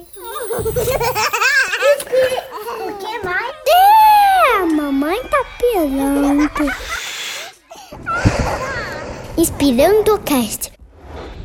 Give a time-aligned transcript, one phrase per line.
[0.00, 0.04] O
[2.96, 3.54] que mais?
[3.68, 6.72] É, a mamãe tá pirando.
[9.36, 10.72] Inspirando o cast.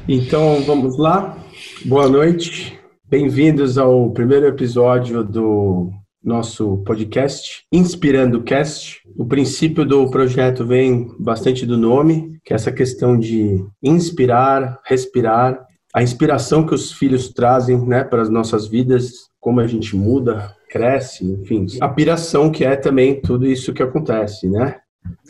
[0.07, 1.37] Então vamos lá.
[1.83, 2.79] Boa noite.
[3.03, 5.91] Bem-vindos ao primeiro episódio do
[6.23, 9.01] nosso podcast Inspirando Cast.
[9.17, 15.59] O princípio do projeto vem bastante do nome, que é essa questão de inspirar, respirar,
[15.95, 20.53] a inspiração que os filhos trazem, né, para as nossas vidas, como a gente muda,
[20.69, 24.75] cresce, enfim, a piração que é também tudo isso que acontece, né?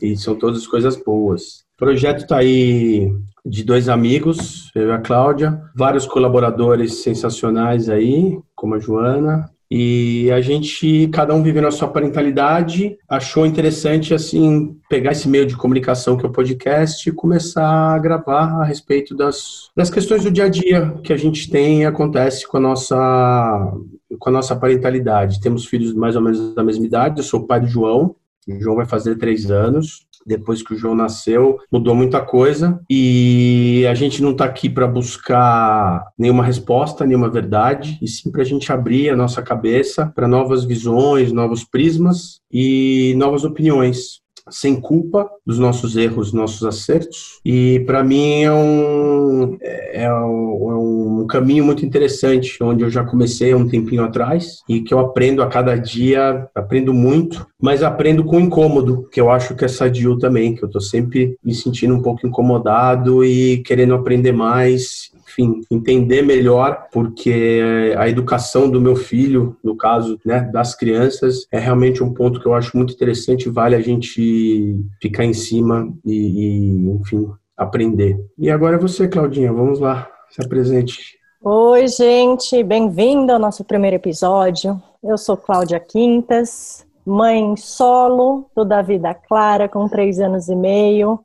[0.02, 1.66] E são todas coisas boas.
[1.76, 3.14] O projeto está aí
[3.46, 10.32] de dois amigos, eu e a Cláudia, vários colaboradores sensacionais aí, como a Joana, e
[10.32, 15.58] a gente, cada um vivendo a sua parentalidade, achou interessante, assim, pegar esse meio de
[15.58, 20.32] comunicação que é o podcast e começar a gravar a respeito das, das questões do
[20.32, 23.74] dia a dia que a gente tem e acontece com a nossa,
[24.20, 25.42] com a nossa parentalidade.
[25.42, 28.16] Temos filhos mais ou menos da mesma idade, eu sou o pai do João,
[28.48, 30.05] o João vai fazer três anos.
[30.26, 34.88] Depois que o João nasceu, mudou muita coisa e a gente não está aqui para
[34.88, 40.28] buscar nenhuma resposta, nenhuma verdade, e sim para a gente abrir a nossa cabeça para
[40.28, 47.40] novas visões, novos prismas e novas opiniões sem culpa dos nossos erros, nossos acertos.
[47.44, 53.04] E para mim é um, é, um, é um caminho muito interessante, onde eu já
[53.04, 57.84] comecei há um tempinho atrás e que eu aprendo a cada dia, aprendo muito, mas
[57.84, 61.54] aprendo com incômodo, que eu acho que é sadio também, que eu estou sempre me
[61.54, 67.62] sentindo um pouco incomodado e querendo aprender mais enfim, entender melhor, porque
[67.98, 72.46] a educação do meu filho, no caso, né, das crianças, é realmente um ponto que
[72.46, 78.18] eu acho muito interessante, vale a gente ficar em cima e, e enfim, aprender.
[78.38, 81.18] E agora é você, Claudinha, vamos lá, se apresente.
[81.44, 84.82] Oi, gente, bem-vindo ao nosso primeiro episódio.
[85.04, 91.20] Eu sou Cláudia Quintas, mãe solo do Davi da Clara, com três anos e meio.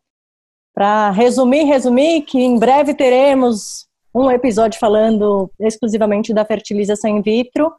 [0.75, 7.73] Para resumir, resumir, que em breve teremos um episódio falando exclusivamente da fertilização in vitro.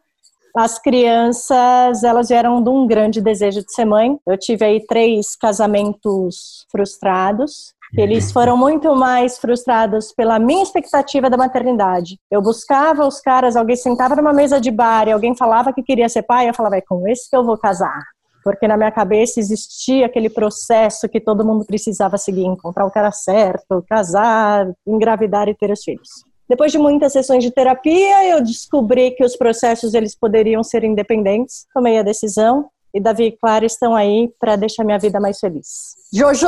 [0.55, 4.17] As crianças, elas vieram de um grande desejo de ser mãe.
[4.27, 7.73] Eu tive aí três casamentos frustrados.
[7.97, 12.17] Eles foram muito mais frustrados pela minha expectativa da maternidade.
[12.29, 16.07] Eu buscava os caras, alguém sentava numa mesa de bar e alguém falava que queria
[16.07, 18.01] ser pai, eu falava, é com esse que eu vou casar.
[18.43, 23.11] Porque na minha cabeça existia aquele processo que todo mundo precisava seguir, encontrar o cara
[23.11, 26.09] certo, casar, engravidar e ter os filhos.
[26.49, 31.65] Depois de muitas sessões de terapia, eu descobri que os processos eles poderiam ser independentes.
[31.73, 35.95] Tomei a decisão e Davi e Clara estão aí para deixar minha vida mais feliz.
[36.13, 36.47] Jojo,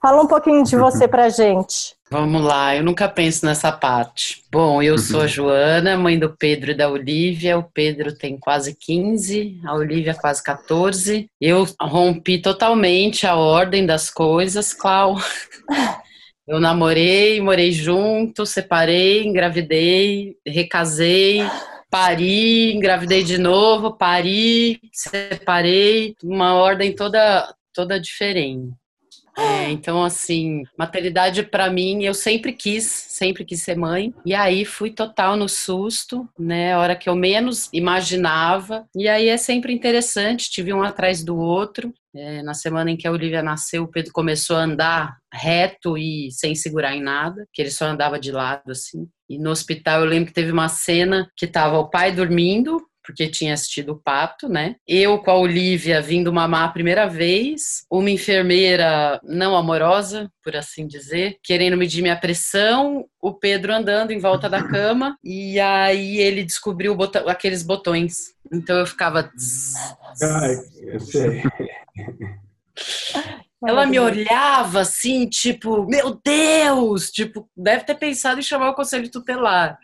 [0.00, 1.94] fala um pouquinho de você pra gente.
[2.10, 4.42] Vamos lá, eu nunca penso nessa parte.
[4.50, 7.56] Bom, eu sou a Joana, mãe do Pedro e da Olivia.
[7.56, 11.30] O Pedro tem quase 15, a Olivia quase 14.
[11.40, 15.16] Eu rompi totalmente a ordem das coisas, Clau.
[16.48, 21.42] Eu namorei, morei junto, separei, engravidei, recasei,
[21.90, 28.72] pari, engravidei de novo, pari, separei, uma ordem toda toda diferente.
[29.40, 34.12] É, então, assim, maternidade para mim, eu sempre quis, sempre quis ser mãe.
[34.24, 36.74] E aí fui total no susto, né?
[36.74, 38.86] A hora que eu menos imaginava.
[38.94, 41.92] E aí é sempre interessante, tive um atrás do outro.
[42.14, 46.28] É, na semana em que a Olivia nasceu, o Pedro começou a andar reto e
[46.32, 49.06] sem segurar em nada, que ele só andava de lado assim.
[49.28, 53.28] E no hospital eu lembro que teve uma cena que tava o pai dormindo, porque
[53.28, 54.76] tinha assistido o pato, né?
[54.86, 60.86] Eu com a Olivia vindo mamar a primeira vez, uma enfermeira não amorosa, por assim
[60.86, 66.44] dizer, querendo medir minha pressão, o Pedro andando em volta da cama, e aí ele
[66.44, 68.34] descobriu botão, aqueles botões.
[68.52, 69.30] Então eu ficava.
[70.22, 71.42] Ai, eu sei.
[73.66, 77.10] Ela me olhava assim, tipo, meu Deus!
[77.10, 79.78] Tipo, deve ter pensado em chamar o conselho tutelar.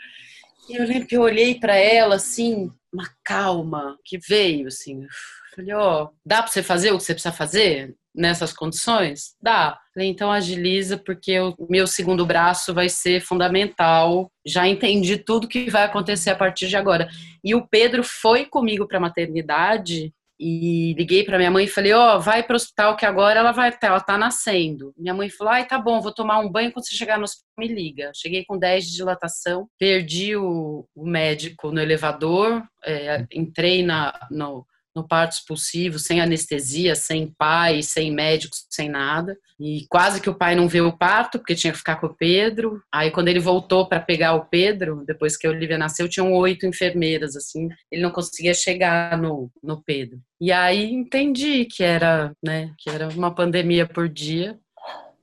[0.68, 5.06] Eu lembro que eu olhei para ela assim, uma calma que veio assim.
[5.54, 9.34] Falei, ó, oh, dá para você fazer o que você precisa fazer nessas condições?
[9.40, 9.78] Dá.
[9.94, 14.30] Falei, então agiliza, porque o meu segundo braço vai ser fundamental.
[14.44, 17.08] Já entendi tudo que vai acontecer a partir de agora.
[17.44, 21.92] E o Pedro foi comigo para a maternidade e liguei para minha mãe e falei:
[21.92, 24.92] Ó, oh, vai para o hospital que agora ela vai, ela tá nascendo.
[24.96, 27.46] Minha mãe falou: Ai, tá bom, vou tomar um banho quando você chegar no hospital,
[27.58, 28.12] me liga.
[28.14, 34.66] Cheguei com 10 de dilatação, perdi o, o médico no elevador, é, entrei na, no,
[34.96, 39.36] no parto expulsivo, sem anestesia, sem pai, sem médicos, sem nada.
[39.60, 42.14] E quase que o pai não viu o parto, porque tinha que ficar com o
[42.14, 42.82] Pedro.
[42.90, 46.64] Aí, quando ele voltou para pegar o Pedro, depois que a Olivia nasceu, tinham oito
[46.64, 47.68] enfermeiras, assim.
[47.92, 50.18] Ele não conseguia chegar no, no Pedro.
[50.40, 54.58] E aí entendi que era, né, que era uma pandemia por dia,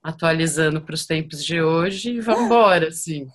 [0.03, 3.27] atualizando para os tempos de hoje, e vamos embora, assim.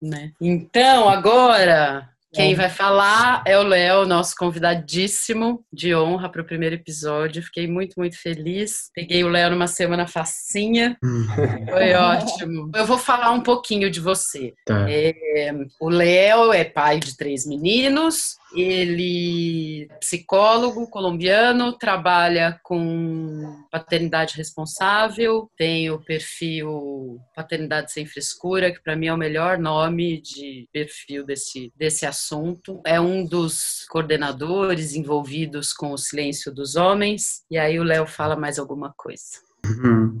[0.00, 0.30] Né?
[0.40, 6.74] Então, agora, quem vai falar é o Léo, nosso convidadíssimo de honra para o primeiro
[6.74, 7.42] episódio.
[7.42, 8.90] Fiquei muito, muito feliz.
[8.94, 10.96] Peguei o Léo numa semana facinha.
[11.02, 11.26] Hum.
[11.70, 12.70] Foi ótimo.
[12.74, 14.52] Eu vou falar um pouquinho de você.
[14.66, 14.86] Tá.
[14.90, 18.36] É, o Léo é pai de três meninos.
[18.54, 28.82] Ele é psicólogo colombiano, trabalha com paternidade responsável, tem o perfil Paternidade Sem Frescura, que
[28.82, 32.17] para mim é o melhor nome de perfil desse, desse assunto.
[32.84, 37.42] É um dos coordenadores envolvidos com o silêncio dos homens.
[37.50, 39.48] E aí o Léo fala mais alguma coisa.
[39.66, 40.20] Uhum.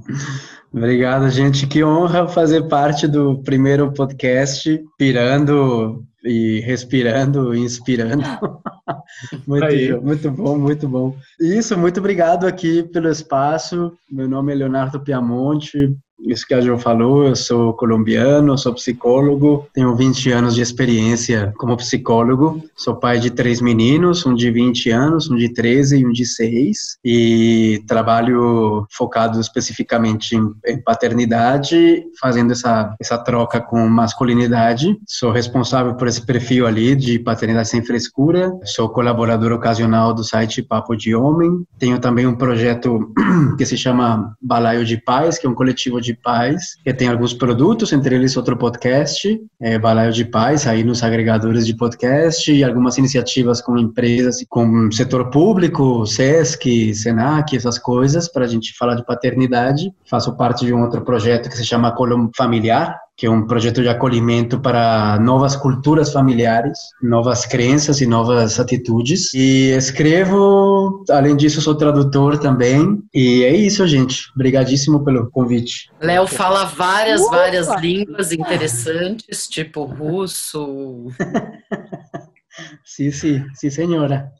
[0.72, 1.66] Obrigado, gente.
[1.66, 8.22] Que honra fazer parte do primeiro podcast, pirando e respirando e inspirando.
[9.46, 11.16] muito, muito bom, muito bom.
[11.40, 13.92] Isso, muito obrigado aqui pelo espaço.
[14.10, 19.66] Meu nome é Leonardo Piamonte, isso que a Jo falou, eu sou colombiano, sou psicólogo,
[19.72, 24.90] tenho 20 anos de experiência como psicólogo, sou pai de três meninos, um de 20
[24.90, 30.36] anos, um de 13 e um de 6, e trabalho focado especificamente
[30.66, 34.96] em, paternidade, fazendo essa, essa troca com masculinidade.
[35.06, 40.62] Sou responsável por esse perfil ali de paternidade sem frescura, sou colaborador ocasional do site
[40.62, 43.12] Papo de Homem, tenho também um projeto
[43.56, 47.08] que se chama Balaio de Paz, que é um coletivo de de Paz, que tem
[47.08, 52.50] alguns produtos, entre eles outro podcast, é, Balaio de Paz, aí nos agregadores de podcast,
[52.50, 58.76] e algumas iniciativas com empresas, com setor público, SESC, SENAC, essas coisas, para a gente
[58.76, 59.92] falar de paternidade.
[60.08, 63.82] Faço parte de um outro projeto que se chama Colom Familiar, que é um projeto
[63.82, 69.34] de acolhimento para novas culturas familiares, novas crenças e novas atitudes.
[69.34, 73.02] E escrevo, além disso, sou tradutor também.
[73.12, 74.30] E é isso, gente.
[74.36, 75.90] Obrigadíssimo pelo convite.
[76.00, 77.36] Léo fala várias, Ufa!
[77.36, 81.08] várias línguas interessantes, tipo russo.
[82.86, 84.30] sim, sim, sim, senhora.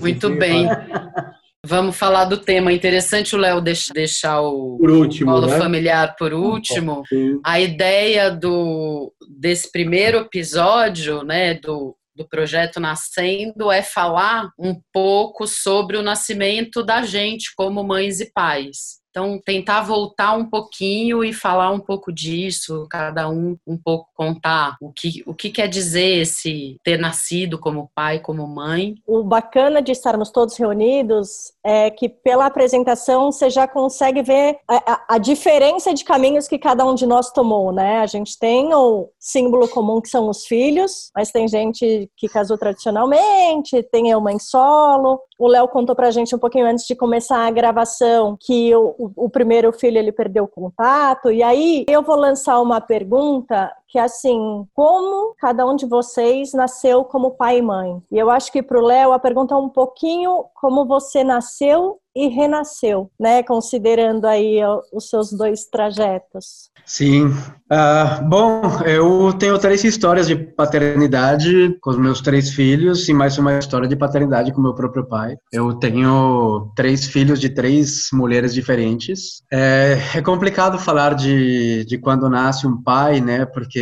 [0.00, 0.68] Muito bem.
[1.64, 2.72] Vamos falar do tema.
[2.72, 5.58] Interessante o Léo deixar, deixar o por último, polo né?
[5.58, 7.04] familiar por último.
[7.44, 15.46] A ideia do, desse primeiro episódio, né, do, do projeto Nascendo, é falar um pouco
[15.46, 19.01] sobre o nascimento da gente como mães e pais.
[19.12, 24.74] Então, tentar voltar um pouquinho e falar um pouco disso, cada um um pouco contar
[24.80, 28.94] o que, o que quer dizer esse ter nascido como pai, como mãe.
[29.06, 35.16] O bacana de estarmos todos reunidos é que pela apresentação você já consegue ver a,
[35.16, 37.98] a, diferença de caminhos que cada um de nós tomou, né?
[37.98, 42.56] A gente tem o símbolo comum que são os filhos, mas tem gente que casou
[42.56, 45.20] tradicionalmente, tem eu mãe solo.
[45.42, 49.24] O Léo contou pra gente um pouquinho antes de começar a gravação que o, o,
[49.24, 51.32] o primeiro filho ele perdeu o contato.
[51.32, 56.54] E aí eu vou lançar uma pergunta que é assim, como cada um de vocês
[56.54, 58.02] nasceu como pai e mãe?
[58.10, 62.00] E eu acho que para o Léo a pergunta é um pouquinho como você nasceu
[62.14, 63.42] e renasceu, né?
[63.42, 64.60] Considerando aí
[64.92, 66.70] os seus dois trajetos.
[66.84, 67.26] Sim.
[67.26, 73.38] Uh, bom, eu tenho três histórias de paternidade com os meus três filhos e mais
[73.38, 75.36] uma história de paternidade com meu próprio pai.
[75.50, 79.42] Eu tenho três filhos de três mulheres diferentes.
[79.50, 83.46] É, é complicado falar de, de quando nasce um pai, né?
[83.46, 83.81] Porque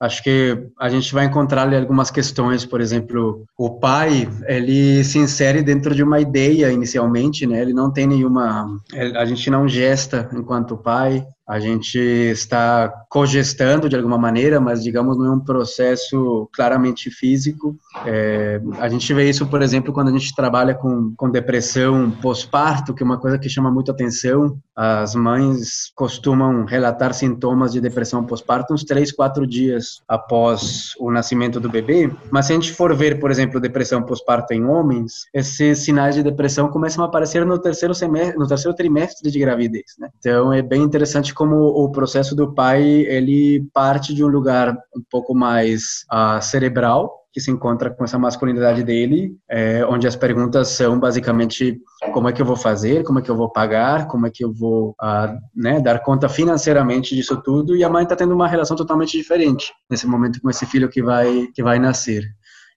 [0.00, 5.18] acho que a gente vai encontrar ali algumas questões, por exemplo, o pai, ele se
[5.18, 7.60] insere dentro de uma ideia inicialmente, né?
[7.60, 8.80] Ele não tem nenhuma,
[9.16, 15.18] a gente não gesta enquanto pai, a gente está cogestando de alguma maneira, mas digamos
[15.18, 17.76] não é um processo claramente físico.
[18.06, 22.94] É, a gente vê isso, por exemplo, quando a gente trabalha com, com depressão pós-parto,
[22.94, 24.56] que é uma coisa que chama muito atenção.
[24.76, 31.58] As mães costumam relatar sintomas de depressão pós-parto uns três, quatro dias após o nascimento
[31.58, 32.12] do bebê.
[32.30, 36.22] Mas se a gente for ver, por exemplo, depressão pós-parto em homens, esses sinais de
[36.22, 39.96] depressão começam a aparecer no terceiro semestre, no terceiro trimestre de gravidez.
[39.98, 40.08] Né?
[40.20, 45.02] Então é bem interessante como o processo do pai ele parte de um lugar um
[45.10, 50.68] pouco mais uh, cerebral que se encontra com essa masculinidade dele, é, onde as perguntas
[50.68, 51.80] são basicamente
[52.12, 54.44] como é que eu vou fazer, como é que eu vou pagar, como é que
[54.44, 58.46] eu vou uh, né, dar conta financeiramente disso tudo, e a mãe está tendo uma
[58.46, 62.22] relação totalmente diferente nesse momento com esse filho que vai que vai nascer.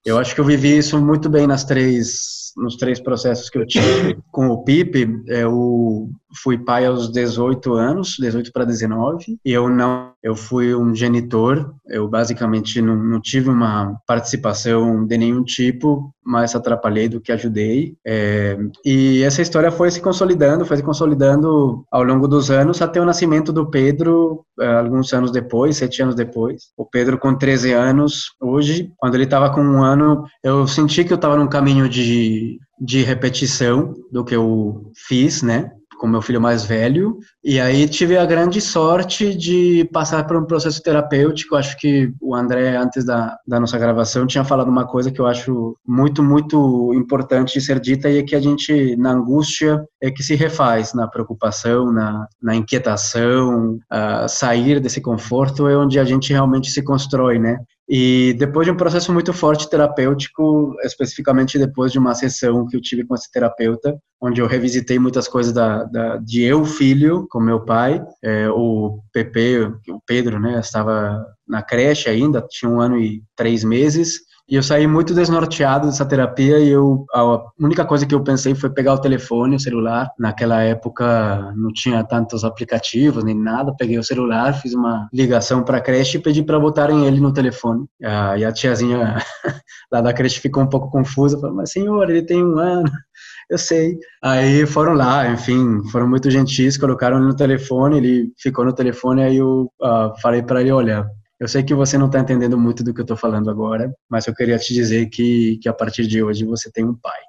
[0.05, 3.65] Eu acho que eu vivi isso muito bem nas três nos três processos que eu
[3.65, 4.17] tive.
[4.31, 6.09] Com o PIP, eu
[6.41, 11.73] fui pai aos 18 anos, 18 para 19, e eu não, eu fui um genitor,
[11.87, 17.95] eu basicamente não, não tive uma participação de nenhum tipo, mais atrapalhei do que ajudei,
[18.05, 23.01] é, e essa história foi se consolidando, foi se consolidando ao longo dos anos, até
[23.01, 27.73] o nascimento do Pedro, é, alguns anos depois, sete anos depois, o Pedro com 13
[27.73, 31.89] anos, hoje, quando ele estava com um ano, eu senti que eu estava num caminho
[31.89, 37.87] de, de repetição do que eu fiz, né, com meu filho mais velho, e aí
[37.87, 41.55] tive a grande sorte de passar por um processo terapêutico.
[41.55, 45.25] Acho que o André, antes da, da nossa gravação, tinha falado uma coisa que eu
[45.25, 50.11] acho muito, muito importante de ser dita, e é que a gente, na angústia, é
[50.11, 53.79] que se refaz, na preocupação, na, na inquietação,
[54.27, 57.57] sair desse conforto é onde a gente realmente se constrói, né?
[57.87, 62.81] E depois de um processo muito forte terapêutico, especificamente depois de uma sessão que eu
[62.81, 67.41] tive com esse terapeuta, onde eu revisitei muitas coisas da, da de eu filho com
[67.41, 69.57] meu pai, é, o Pepe,
[69.89, 74.63] o Pedro, né, estava na creche ainda, tinha um ano e três meses, e eu
[74.63, 78.93] saí muito desnorteado dessa terapia e eu a única coisa que eu pensei foi pegar
[78.93, 80.09] o telefone, o celular.
[80.19, 83.73] Naquela época não tinha tantos aplicativos nem nada.
[83.77, 87.31] Peguei o celular, fiz uma ligação para a creche e pedi para botarem ele no
[87.31, 87.85] telefone.
[88.03, 89.17] Ah, e a tiazinha
[89.91, 92.83] lá da creche ficou um pouco confusa, falou: "Mas senhor, ele tem um ano".
[93.49, 93.97] Eu sei.
[94.23, 99.21] Aí foram lá, enfim, foram muito gentis, colocaram ele no telefone, ele ficou no telefone,
[99.21, 101.05] aí eu uh, falei para ele, olha,
[101.43, 104.25] eu sei que você não está entendendo muito do que eu estou falando agora, mas
[104.25, 107.19] eu queria te dizer que, que a partir de hoje você tem um pai.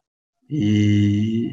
[0.49, 1.51] E,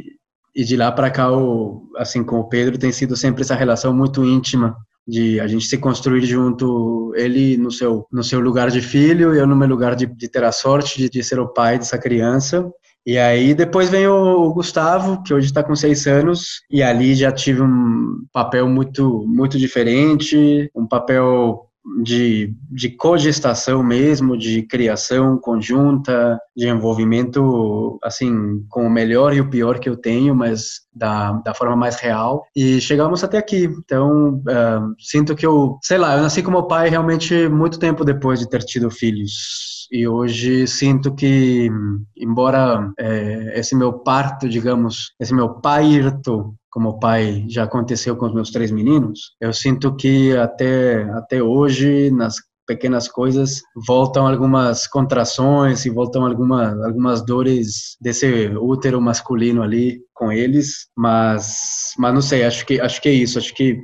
[0.56, 3.92] e de lá para cá, o, assim, com o Pedro, tem sido sempre essa relação
[3.92, 4.78] muito íntima
[5.08, 9.48] de a gente se construir junto, ele no seu no seu lugar de filho, eu
[9.48, 12.72] no meu lugar de, de ter a sorte de, de ser o pai dessa criança.
[13.04, 17.32] E aí depois vem o Gustavo, que hoje está com seis anos, e ali já
[17.32, 21.71] tive um papel muito muito diferente, um papel
[22.04, 29.50] de, de cogestação mesmo, de criação conjunta, de envolvimento, assim, com o melhor e o
[29.50, 32.44] pior que eu tenho, mas da, da forma mais real.
[32.56, 33.64] E chegamos até aqui.
[33.64, 38.40] Então, uh, sinto que eu, sei lá, eu nasci como pai realmente muito tempo depois
[38.40, 39.71] de ter tido filhos.
[39.92, 41.70] E hoje sinto que,
[42.16, 48.34] embora é, esse meu parto, digamos, esse meu parto como pai já aconteceu com os
[48.34, 55.86] meus três meninos, eu sinto que até, até hoje, nas pequenas coisas, voltam algumas contrações
[55.86, 62.46] e voltam alguma, algumas dores desse útero masculino ali com eles, mas, mas não sei,
[62.46, 63.78] acho que, acho que é isso, acho que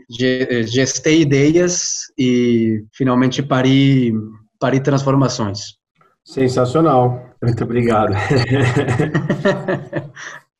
[0.67, 4.13] gestei ideias e finalmente pari,
[4.57, 5.76] pari transformações.
[6.27, 8.13] Sensacional, muito obrigado.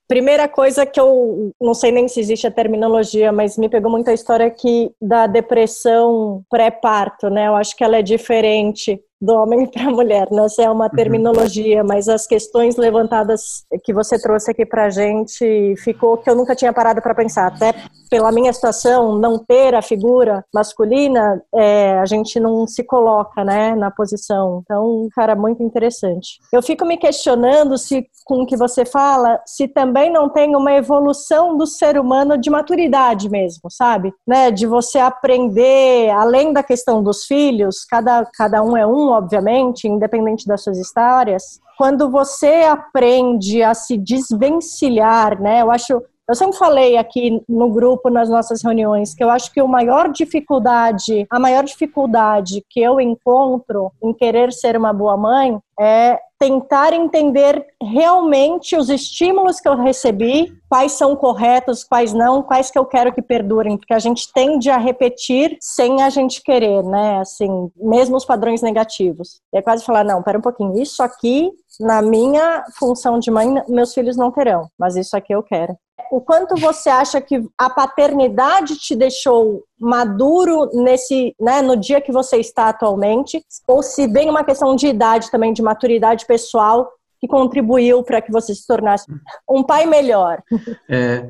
[0.08, 4.10] Primeira coisa que eu não sei nem se existe a terminologia, mas me pegou muito
[4.10, 7.48] a história aqui da depressão pré-parto, né?
[7.48, 10.46] Eu acho que ela é diferente do homem para a mulher, né?
[10.46, 10.92] Essa é uma uhum.
[10.92, 16.36] terminologia, mas as questões levantadas que você trouxe aqui para a gente ficou que eu
[16.36, 17.48] nunca tinha parado para pensar.
[17.48, 17.74] Até
[18.10, 23.76] pela minha situação, não ter a figura masculina, é, a gente não se coloca, né,
[23.76, 24.62] na posição.
[24.64, 26.40] Então, cara, muito interessante.
[26.52, 30.74] Eu fico me questionando se, com o que você fala, se também não tem uma
[30.74, 34.14] evolução do ser humano de maturidade mesmo, sabe?
[34.26, 34.52] Né?
[34.52, 40.48] De você aprender, além da questão dos filhos, cada, cada um é um, obviamente, independente
[40.48, 45.62] das suas histórias, quando você aprende a se desvencilhar, né?
[45.62, 49.60] Eu acho, eu sempre falei aqui no grupo nas nossas reuniões que eu acho que
[49.60, 55.60] a maior dificuldade, a maior dificuldade que eu encontro em querer ser uma boa mãe
[55.80, 62.70] é tentar entender realmente os estímulos que eu recebi, quais são corretos, quais não, quais
[62.70, 66.84] que eu quero que perdurem, porque a gente tende a repetir sem a gente querer,
[66.84, 67.20] né?
[67.20, 69.42] Assim, mesmo os padrões negativos.
[69.54, 73.94] É quase falar, não, pera um pouquinho, isso aqui, na minha função de mãe, meus
[73.94, 75.76] filhos não terão, mas isso aqui eu quero
[76.12, 82.12] o quanto você acha que a paternidade te deixou maduro nesse, né, no dia que
[82.12, 87.28] você está atualmente, ou se bem uma questão de idade também, de maturidade pessoal que
[87.28, 89.06] contribuiu para que você se tornasse
[89.50, 90.42] um pai melhor.
[90.90, 91.30] É,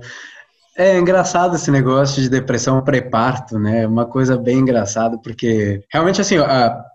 [0.77, 3.87] é engraçado esse negócio de depressão pré-parto, né?
[3.87, 6.35] Uma coisa bem engraçada, porque realmente, assim,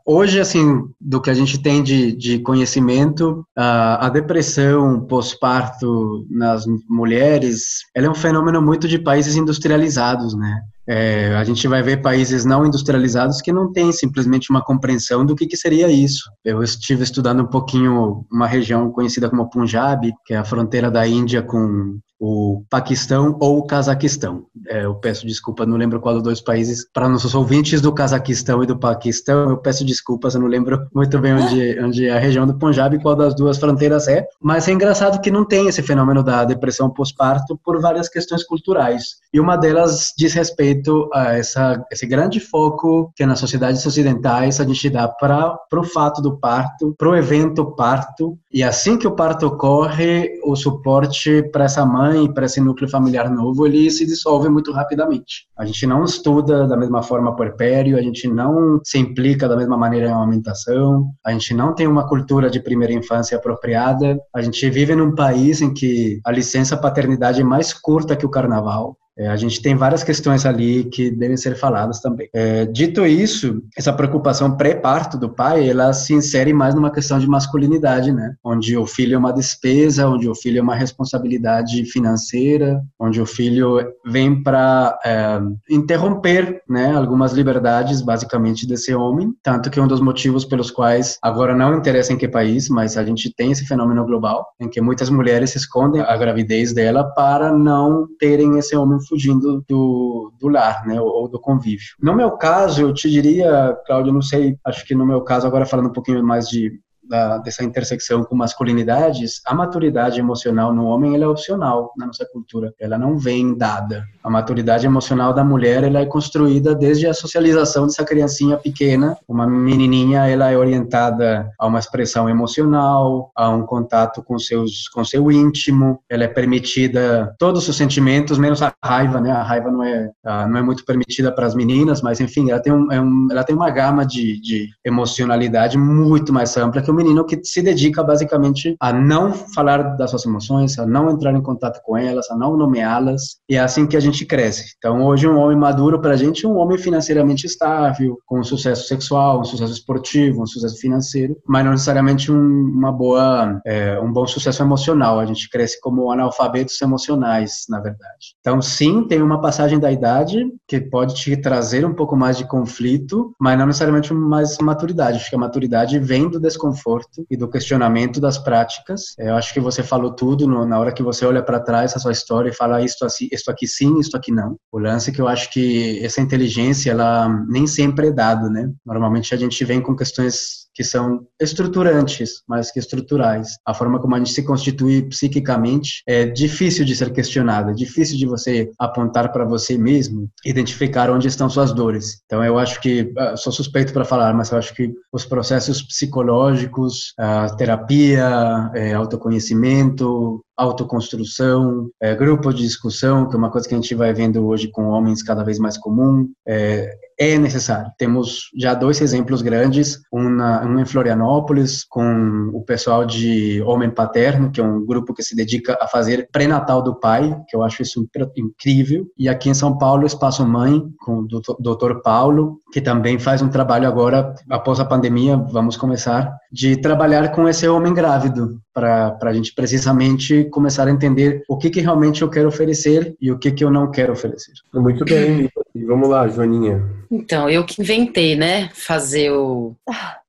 [0.06, 6.64] hoje, assim, do que a gente tem de, de conhecimento, a, a depressão pós-parto nas
[6.88, 10.62] mulheres, ela é um fenômeno muito de países industrializados, né?
[10.86, 15.36] É, a gente vai ver países não industrializados que não têm simplesmente uma compreensão do
[15.36, 16.24] que, que seria isso.
[16.44, 21.06] Eu estive estudando um pouquinho uma região conhecida como Punjab, que é a fronteira da
[21.06, 24.46] Índia com o Paquistão ou o Cazaquistão.
[24.68, 26.86] É, eu peço desculpa, não lembro qual dos dois países.
[26.92, 31.18] Para nossos ouvintes do Cazaquistão e do Paquistão, eu peço desculpas, eu não lembro muito
[31.18, 34.24] bem onde, onde é a região do Punjab e qual das duas fronteiras é.
[34.40, 39.16] Mas é engraçado que não tem esse fenômeno da depressão pós-parto por várias questões culturais.
[39.34, 40.71] E uma delas diz respeito
[41.12, 46.20] a essa, esse grande foco que nas sociedades ocidentais a gente dá para o fato
[46.22, 48.38] do parto, para o evento parto.
[48.52, 53.30] E assim que o parto ocorre, o suporte para essa mãe, para esse núcleo familiar
[53.30, 55.46] novo, ele se dissolve muito rapidamente.
[55.56, 59.76] A gente não estuda da mesma forma puerpério, a gente não se implica da mesma
[59.76, 64.68] maneira em amamentação, a gente não tem uma cultura de primeira infância apropriada, a gente
[64.70, 69.28] vive num país em que a licença paternidade é mais curta que o carnaval, é,
[69.28, 72.28] a gente tem várias questões ali que devem ser faladas também.
[72.34, 77.26] É, dito isso, essa preocupação pré-parto do pai, ela se insere mais numa questão de
[77.26, 78.34] masculinidade, né?
[78.42, 83.26] Onde o filho é uma despesa, onde o filho é uma responsabilidade financeira, onde o
[83.26, 85.40] filho vem para é,
[85.70, 89.32] interromper, né, algumas liberdades, basicamente, desse homem.
[89.42, 93.04] Tanto que um dos motivos pelos quais, agora não interessa em que país, mas a
[93.04, 98.06] gente tem esse fenômeno global, em que muitas mulheres escondem a gravidez dela para não
[98.18, 101.94] terem esse homem fugindo do, do lar, né, ou, do convívio.
[102.00, 105.66] No meu caso, eu te diria, Cláudio, não sei, acho que no meu caso, agora
[105.66, 106.80] falando um pouquinho mais de
[107.12, 112.24] da, dessa intersecção com masculinidades, a maturidade emocional no homem ela é opcional na nossa
[112.24, 112.72] cultura.
[112.80, 114.02] Ela não vem dada.
[114.24, 119.14] A maturidade emocional da mulher ela é construída desde a socialização dessa criancinha pequena.
[119.28, 125.04] Uma menininha ela é orientada a uma expressão emocional, a um contato com seus com
[125.04, 126.00] seu íntimo.
[126.08, 129.32] Ela é permitida todos os sentimentos menos a raiva, né?
[129.32, 132.72] A raiva não é não é muito permitida para as meninas, mas enfim, ela tem
[132.72, 137.01] um, é um ela tem uma gama de, de emocionalidade muito mais ampla que o
[137.02, 141.42] menino que se dedica basicamente a não falar das suas emoções, a não entrar em
[141.42, 144.74] contato com elas, a não nomeá-las, e é assim que a gente cresce.
[144.78, 148.44] Então, hoje, um homem maduro para a gente é um homem financeiramente estável, com um
[148.44, 153.98] sucesso sexual, um sucesso esportivo, um sucesso financeiro, mas não necessariamente um, uma boa, é,
[154.00, 155.18] um bom sucesso emocional.
[155.18, 158.36] A gente cresce como analfabetos emocionais, na verdade.
[158.40, 162.46] Então, sim, tem uma passagem da idade que pode te trazer um pouco mais de
[162.46, 165.18] conflito, mas não necessariamente mais maturidade.
[165.18, 169.14] Acho que a maturidade vem do desconforto desconforto e do questionamento das práticas.
[169.18, 171.94] É, eu acho que você falou tudo no, na hora que você olha para trás
[171.94, 174.56] a sua história e fala isto, assim, isto aqui sim, isto aqui não.
[174.70, 178.70] O lance é que eu acho que essa inteligência, ela nem sempre é dada, né?
[178.84, 183.56] Normalmente a gente vem com questões que são estruturantes, mais que estruturais.
[183.66, 188.16] A forma como a gente se constitui psiquicamente é difícil de ser questionada, é difícil
[188.16, 192.22] de você apontar para você mesmo, identificar onde estão suas dores.
[192.26, 195.82] Então eu acho que ah, sou suspeito para falar, mas eu acho que os processos
[195.82, 203.74] psicológicos, a terapia, é, autoconhecimento, autoconstrução, é, grupo de discussão, que é uma coisa que
[203.74, 207.90] a gente vai vendo hoje com homens cada vez mais comum, é, é necessário.
[207.98, 213.90] Temos já dois exemplos grandes, um, na, um em Florianópolis, com o pessoal de Homem
[213.90, 217.62] Paterno, que é um grupo que se dedica a fazer pré-natal do pai, que eu
[217.62, 218.04] acho isso
[218.36, 221.26] incrível, e aqui em São Paulo, Espaço Mãe, com o
[221.60, 227.30] doutor Paulo, que também faz um trabalho agora, após a pandemia, vamos começar, de trabalhar
[227.32, 232.22] com esse homem grávido, para a gente precisamente começar a entender o que, que realmente
[232.22, 234.52] eu quero oferecer e o que, que eu não quero oferecer.
[234.72, 235.48] Muito bem.
[235.74, 236.82] E vamos lá, Joaninha.
[237.10, 239.74] Então, eu que inventei, né, fazer o,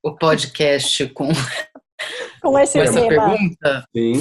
[0.01, 1.29] o podcast com,
[2.41, 3.85] com, esse com essa pergunta.
[3.95, 4.13] Sim.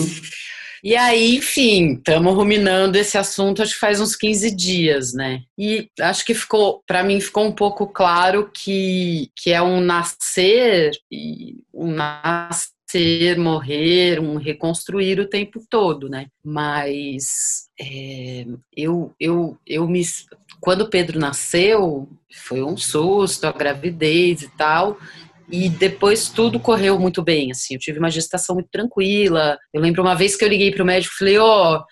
[0.85, 5.43] E aí, enfim, estamos ruminando esse assunto acho que faz uns 15 dias, né?
[5.57, 10.91] E acho que ficou, para mim, ficou um pouco claro que, que é um nascer
[11.09, 12.73] e um nascer,
[13.39, 16.27] morrer, um reconstruir o tempo todo, né?
[16.45, 18.45] Mas é,
[18.77, 20.03] eu, eu, eu me.
[20.61, 24.99] Quando o Pedro nasceu, foi um susto, a gravidez e tal.
[25.51, 27.75] E depois tudo correu muito bem, assim.
[27.75, 29.59] Eu tive uma gestação muito tranquila.
[29.73, 31.85] Eu lembro uma vez que eu liguei para o médico e falei: Ó, oh,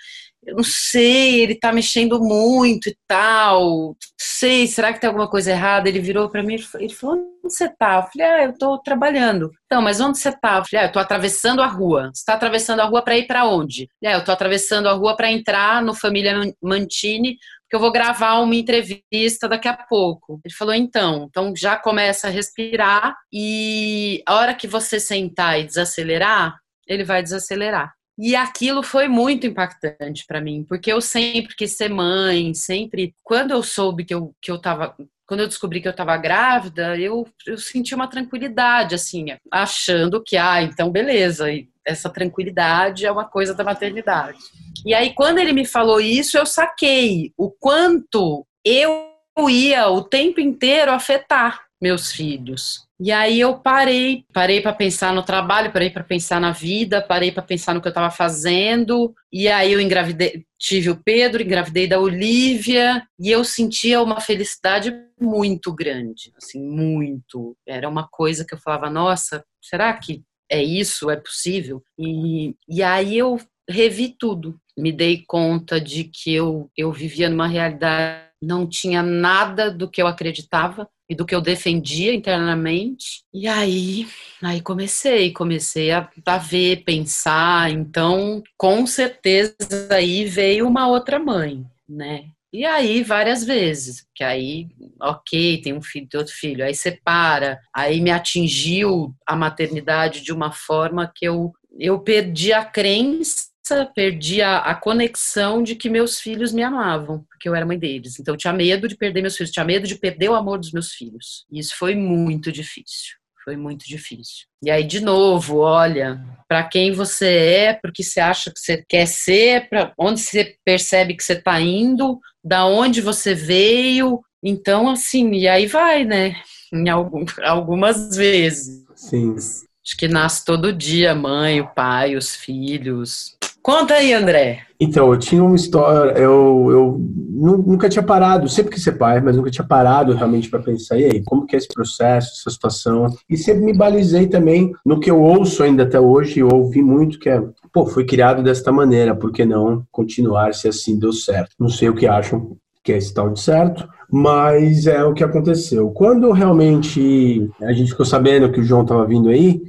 [0.44, 3.96] eu não sei, ele tá mexendo muito e tal.
[4.18, 5.88] Sei, será que tem alguma coisa errada?
[5.88, 7.96] Ele virou para mim e falou: onde você tá?
[7.96, 9.50] Eu falei: ah, eu tô trabalhando.
[9.66, 10.58] Então, mas onde você tá?
[10.58, 12.10] Eu falei: ah, eu tô atravessando a rua.
[12.14, 13.88] Você tá atravessando a rua para ir para onde?
[14.04, 17.36] Ah, eu tô atravessando a rua para entrar no Família Mantini
[17.68, 20.40] que eu vou gravar uma entrevista daqui a pouco.
[20.44, 25.64] Ele falou, então, então já começa a respirar e a hora que você sentar e
[25.64, 27.94] desacelerar, ele vai desacelerar.
[28.22, 33.14] E aquilo foi muito impactante para mim, porque eu sempre quis ser mãe, sempre.
[33.24, 34.94] Quando eu soube que eu, que eu tava
[35.26, 40.36] quando eu descobri que eu estava grávida, eu, eu senti uma tranquilidade, assim, achando que,
[40.36, 41.46] ah, então beleza,
[41.86, 44.38] essa tranquilidade é uma coisa da maternidade.
[44.84, 49.14] E aí, quando ele me falou isso, eu saquei o quanto eu
[49.48, 52.89] ia o tempo inteiro afetar meus filhos.
[53.02, 57.32] E aí eu parei, parei para pensar no trabalho, parei para pensar na vida, parei
[57.32, 59.14] para pensar no que eu estava fazendo.
[59.32, 64.94] E aí eu engravidei, tive o Pedro, engravidei da Olivia, e eu sentia uma felicidade
[65.18, 67.56] muito grande, assim, muito.
[67.66, 71.82] Era uma coisa que eu falava, nossa, será que é isso, é possível?
[71.98, 74.60] E, e aí eu revi tudo.
[74.76, 80.02] Me dei conta de que eu, eu vivia numa realidade, não tinha nada do que
[80.02, 83.24] eu acreditava e do que eu defendia internamente.
[83.34, 84.06] E aí,
[84.40, 87.68] aí comecei, comecei a, a ver, pensar.
[87.68, 89.56] Então, com certeza
[89.90, 92.26] aí veio uma outra mãe, né?
[92.52, 94.68] E aí, várias vezes, que aí,
[95.00, 100.32] ok, tem um filho, tem outro filho, aí separa, aí me atingiu a maternidade de
[100.32, 103.49] uma forma que eu, eu perdi a crença,
[103.94, 108.18] perdi a, a conexão de que meus filhos me amavam, porque eu era mãe deles.
[108.18, 110.72] Então, eu tinha medo de perder meus filhos, tinha medo de perder o amor dos
[110.72, 111.44] meus filhos.
[111.50, 113.20] E isso foi muito difícil.
[113.44, 114.46] Foi muito difícil.
[114.62, 119.06] E aí, de novo, olha, para quem você é, porque você acha que você quer
[119.06, 124.20] ser, para onde você percebe que você está indo, da onde você veio.
[124.42, 126.36] Então, assim, e aí vai, né?
[126.72, 128.84] Em algum, algumas vezes.
[128.94, 129.34] Sim.
[129.34, 133.36] Acho que nasce todo dia, mãe, o pai, os filhos.
[133.62, 134.60] Conta aí, André.
[134.80, 139.36] Então, eu tinha uma história, eu, eu nunca tinha parado, sempre quis ser pai, mas
[139.36, 143.06] nunca tinha parado realmente para pensar, e aí, como que é esse processo, essa situação?
[143.28, 147.18] E sempre me balizei também no que eu ouço ainda até hoje, eu ouvi muito
[147.18, 151.50] que é, pô, fui criado desta maneira, por que não continuar se assim deu certo?
[151.58, 155.22] Não sei o que acham que é esse tal de certo, mas é o que
[155.22, 155.90] aconteceu.
[155.90, 159.60] Quando realmente a gente ficou sabendo que o João estava vindo aí,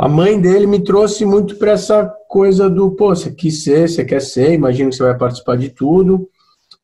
[0.00, 4.02] a mãe dele me trouxe muito para essa coisa do, pô, você quis ser, você
[4.02, 6.26] quer ser, imagino que você vai participar de tudo.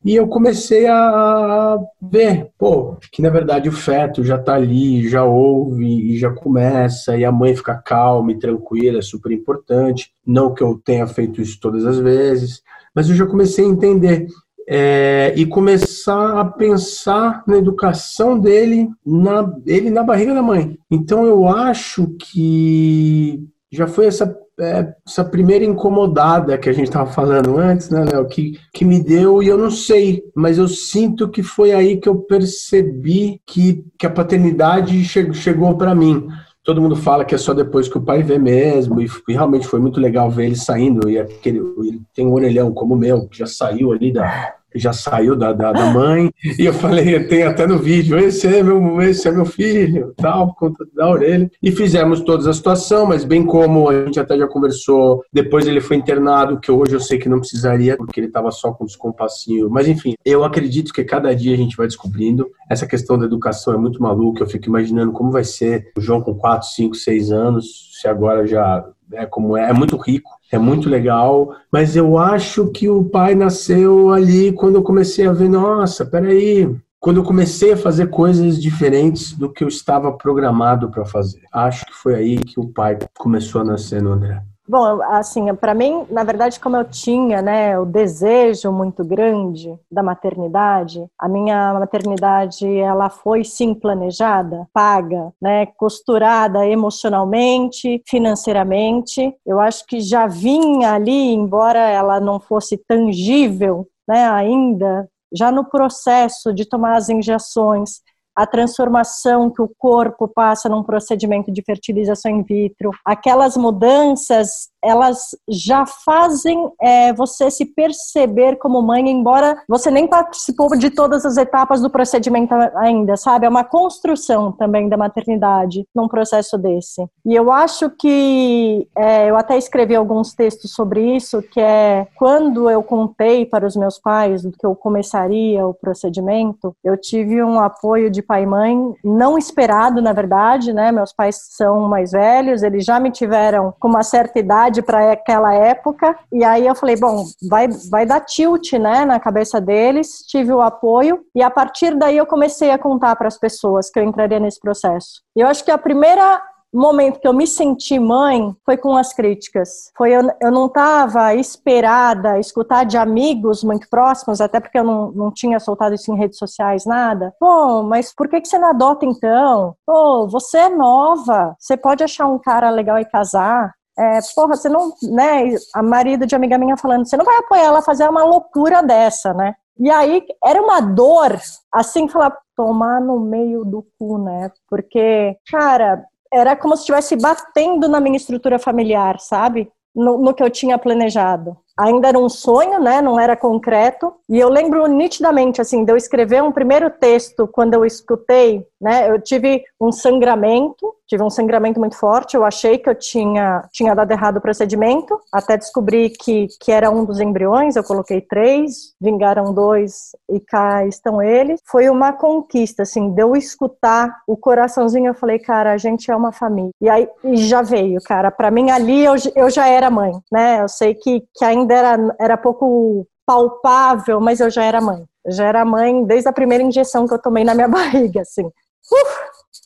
[0.05, 5.25] E eu comecei a ver, pô, que na verdade o feto já tá ali, já
[5.25, 10.11] ouve e já começa, e a mãe fica calma e tranquila, é super importante.
[10.23, 12.61] Não que eu tenha feito isso todas as vezes,
[12.93, 14.27] mas eu já comecei a entender
[14.69, 20.77] é, e começar a pensar na educação dele na, ele na barriga da mãe.
[20.91, 27.09] Então eu acho que já foi essa, é, essa primeira incomodada que a gente estava
[27.09, 31.29] falando antes, né, Léo, que, que me deu, e eu não sei, mas eu sinto
[31.29, 36.27] que foi aí que eu percebi que, que a paternidade che, chegou para mim
[36.67, 39.65] todo mundo fala que é só depois que o pai vê mesmo, e, e realmente
[39.65, 43.25] foi muito legal ver ele saindo, e aquele, ele tem um orelhão como o meu,
[43.25, 47.43] que já saiu ali da, já saiu da, da, da, mãe, e eu falei, tem
[47.43, 51.49] até no vídeo, esse é meu, esse é meu filho, tal, conta da orelha.
[51.61, 55.81] E fizemos toda a situação, mas bem como a gente até já conversou, depois ele
[55.81, 59.69] foi internado, que hoje eu sei que não precisaria, porque ele estava só com descompassinho.
[59.69, 62.49] Mas enfim, eu acredito que cada dia a gente vai descobrindo.
[62.69, 66.21] Essa questão da educação é muito maluca, eu fico imaginando como vai ser o João
[66.21, 70.57] com 4, 5, 6 anos, se agora já é como é, é muito rico é
[70.57, 75.49] muito legal, mas eu acho que o pai nasceu ali quando eu comecei a ver,
[75.49, 81.05] nossa, peraí, quando eu comecei a fazer coisas diferentes do que eu estava programado para
[81.05, 81.41] fazer.
[81.51, 84.41] Acho que foi aí que o pai começou a nascer no André.
[84.69, 90.03] Bom, assim, para mim, na verdade, como eu tinha, né, o desejo muito grande da
[90.03, 99.33] maternidade, a minha maternidade, ela foi sim planejada, paga, né, costurada emocionalmente, financeiramente.
[99.45, 105.63] Eu acho que já vinha ali, embora ela não fosse tangível, né, ainda, já no
[105.63, 108.01] processo de tomar as injeções,
[108.37, 115.35] a transformação que o corpo passa num procedimento de fertilização in vitro, aquelas mudanças elas
[115.49, 121.35] já fazem é, você se perceber como mãe, embora você nem participou de todas as
[121.35, 123.45] etapas do procedimento ainda, sabe?
[123.45, 127.05] É uma construção também da maternidade num processo desse.
[127.25, 132.69] E eu acho que é, eu até escrevi alguns textos sobre isso, que é quando
[132.69, 138.09] eu contei para os meus pais que eu começaria o procedimento, eu tive um apoio
[138.09, 140.91] de pai e mãe não esperado, na verdade, né?
[140.91, 145.53] Meus pais são mais velhos, eles já me tiveram com uma certa idade para aquela
[145.53, 146.17] época.
[146.31, 150.23] E aí eu falei, bom, vai, vai dar tilt, né, na cabeça deles.
[150.27, 153.99] Tive o apoio e a partir daí eu comecei a contar para as pessoas que
[153.99, 155.21] eu entraria nesse processo.
[155.35, 156.41] E eu acho que a primeira
[156.77, 159.91] momento que eu me senti mãe foi com as críticas.
[159.97, 165.11] Foi eu, eu não estava esperada escutar de amigos muito próximos, até porque eu não,
[165.11, 167.33] não tinha soltado isso em redes sociais, nada.
[167.39, 169.75] Pô, mas por que, que você não adota então?
[169.85, 173.73] Pô, você é nova, você pode achar um cara legal e casar.
[173.97, 175.55] É, porra, você não, né?
[175.73, 178.83] A marido de amiga minha falando, você não vai apoiar ela a fazer uma loucura
[178.83, 179.55] dessa, né?
[179.79, 181.39] E aí era uma dor,
[181.71, 184.51] assim, falar, tomar no meio do cu, né?
[184.67, 189.71] Porque, cara, era como se estivesse batendo na minha estrutura familiar, sabe?
[189.95, 191.57] No, no, que eu tinha planejado.
[191.77, 193.01] Ainda era um sonho, né?
[193.01, 194.13] Não era concreto.
[194.29, 199.09] E eu lembro nitidamente, assim, de eu escrever um primeiro texto quando eu escutei, né?
[199.09, 202.35] Eu tive um sangramento tive um sangramento muito forte.
[202.35, 206.91] Eu achei que eu tinha, tinha dado errado o procedimento, até descobri que, que era
[206.91, 207.75] um dos embriões.
[207.75, 211.59] Eu coloquei três, vingaram dois e cá estão eles.
[211.65, 215.07] Foi uma conquista, assim, de eu escutar o coraçãozinho.
[215.07, 216.71] Eu falei, cara, a gente é uma família.
[216.81, 218.29] E aí e já veio, cara.
[218.29, 220.61] Para mim, ali eu, eu já era mãe, né?
[220.61, 225.03] Eu sei que, que ainda era, era pouco palpável, mas eu já era mãe.
[225.25, 228.45] Eu já era mãe desde a primeira injeção que eu tomei na minha barriga, assim.
[228.45, 229.17] Uf,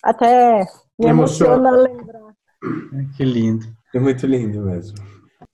[0.03, 0.65] até
[0.99, 2.21] me emociona, emociona lembrar.
[3.15, 3.65] Que lindo.
[3.93, 4.97] É muito lindo mesmo.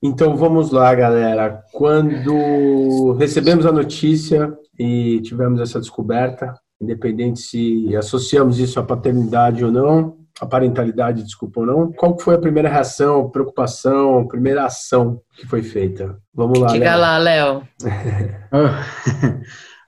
[0.01, 1.61] Então vamos lá, galera.
[1.73, 9.71] Quando recebemos a notícia e tivemos essa descoberta, independente se associamos isso à paternidade ou
[9.71, 15.47] não, a parentalidade, desculpa ou não, qual foi a primeira reação, preocupação, primeira ação que
[15.47, 16.17] foi feita?
[16.33, 17.01] Vamos lá, Diga Léo.
[17.01, 17.63] lá, Léo.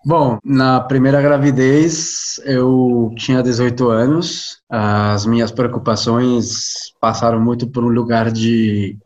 [0.06, 4.60] Bom, na primeira gravidez eu tinha 18 anos.
[4.70, 8.98] As minhas preocupações passaram muito por um lugar de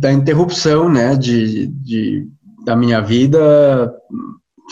[0.00, 2.26] da interrupção, né, de, de
[2.64, 3.94] da minha vida.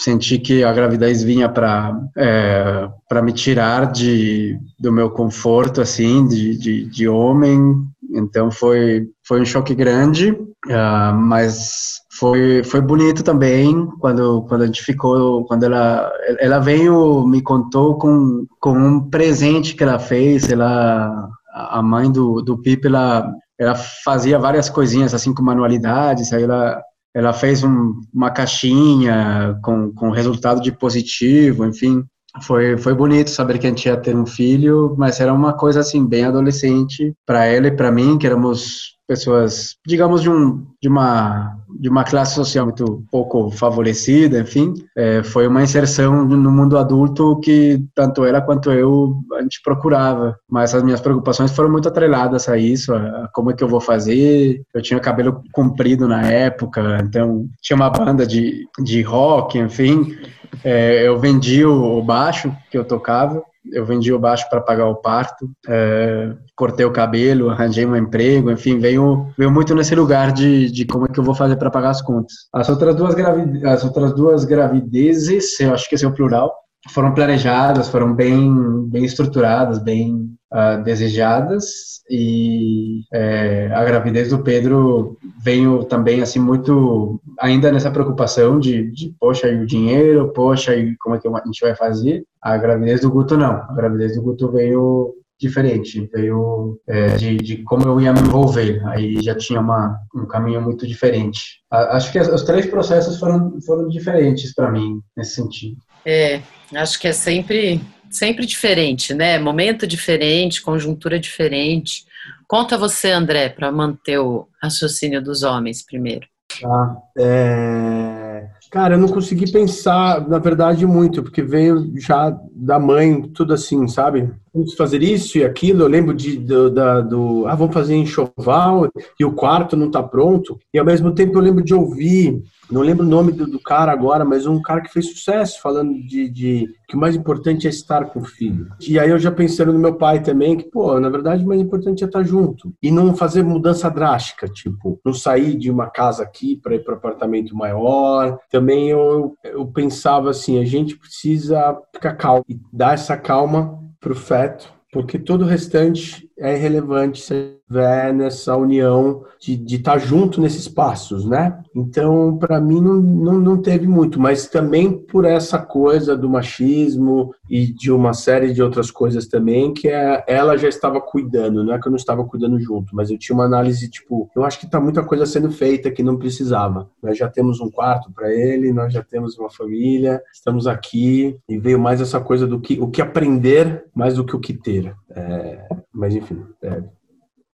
[0.02, 6.26] Senti que a gravidez vinha para é, para me tirar de do meu conforto assim
[6.26, 7.86] de, de, de homem.
[8.12, 14.66] Então foi foi um choque grande, uh, mas foi foi bonito também quando quando a
[14.66, 16.10] gente ficou quando ela
[16.40, 22.42] ela veio me contou com com um presente que ela fez ela a mãe do
[22.42, 26.82] do Pipe ela ela fazia várias coisinhas assim com manualidades aí ela
[27.14, 32.04] ela fez um, uma caixinha com, com resultado de positivo, enfim,
[32.40, 35.80] foi, foi bonito saber que a gente ia ter um filho, mas era uma coisa
[35.80, 40.88] assim bem adolescente para ela e para mim, que éramos pessoas, digamos, de, um, de,
[40.88, 46.78] uma, de uma classe social muito pouco favorecida, enfim, é, foi uma inserção no mundo
[46.78, 50.34] adulto que tanto ela quanto eu a gente procurava.
[50.48, 53.68] Mas as minhas preocupações foram muito atreladas a isso, a, a como é que eu
[53.68, 54.62] vou fazer.
[54.72, 60.16] Eu tinha cabelo comprido na época, então tinha uma banda de, de rock, enfim.
[60.64, 64.86] É, eu vendi o, o baixo que eu tocava eu vendi o baixo para pagar
[64.86, 70.32] o parto, é, cortei o cabelo, arranjei um emprego, enfim, veio, veio muito nesse lugar
[70.32, 72.32] de, de como é que eu vou fazer para pagar as contas.
[72.52, 76.54] As outras duas, gravid as outras duas gravidezes, eu acho que esse é o plural,
[76.90, 85.16] foram planejadas, foram bem, bem estruturadas, bem uh, desejadas e é, a gravidez do Pedro
[85.42, 90.96] veio também assim muito ainda nessa preocupação de, de poxa e o dinheiro, poxa e
[90.98, 92.24] como é que a gente vai fazer.
[92.40, 97.56] A gravidez do Guto não, a gravidez do Guto veio diferente, veio é, de, de,
[97.64, 98.80] como eu ia me envolver.
[98.88, 101.62] Aí já tinha uma, um caminho muito diferente.
[101.70, 105.76] Acho que os três processos foram, foram diferentes para mim nesse sentido.
[106.04, 106.40] É,
[106.74, 107.80] acho que é sempre
[108.12, 109.38] sempre diferente, né?
[109.38, 112.04] Momento diferente, conjuntura diferente.
[112.46, 116.26] Conta você, André, para manter o raciocínio dos homens primeiro.
[116.60, 116.96] Tá.
[117.18, 118.46] É...
[118.70, 123.88] Cara, eu não consegui pensar, na verdade, muito, porque veio já da mãe, tudo assim,
[123.88, 124.30] sabe?
[124.54, 125.82] Vamos fazer isso e aquilo.
[125.82, 130.02] Eu lembro de, do, da, do ah, vamos fazer enxoval e o quarto não está
[130.02, 130.58] pronto.
[130.72, 133.92] E ao mesmo tempo eu lembro de ouvir, não lembro o nome do, do cara
[133.92, 137.70] agora, mas um cara que fez sucesso falando de, de, que o mais importante é
[137.70, 138.68] estar com o filho.
[138.80, 141.60] E aí eu já pensando no meu pai também, que, pô, na verdade o mais
[141.60, 146.22] importante é estar junto e não fazer mudança drástica, tipo, não sair de uma casa
[146.22, 148.38] aqui para ir para apartamento maior.
[148.50, 154.12] Também eu, eu pensava assim, a gente precisa ficar calmo e dar essa calma para
[154.12, 157.34] o feto, porque todo o restante é irrelevante se
[157.72, 161.58] estiver nessa união de estar tá junto nesses passos, né?
[161.74, 167.34] Então, para mim, não, não, não teve muito, mas também por essa coisa do machismo
[167.50, 171.74] e de uma série de outras coisas também, que é, ela já estava cuidando, não
[171.74, 174.60] é que eu não estava cuidando junto, mas eu tinha uma análise tipo, eu acho
[174.60, 176.88] que está muita coisa sendo feita que não precisava.
[177.02, 181.58] Nós já temos um quarto para ele, nós já temos uma família, estamos aqui, e
[181.58, 184.94] veio mais essa coisa do que o que aprender mais do que o que ter.
[185.14, 186.82] É, mas enfim, é,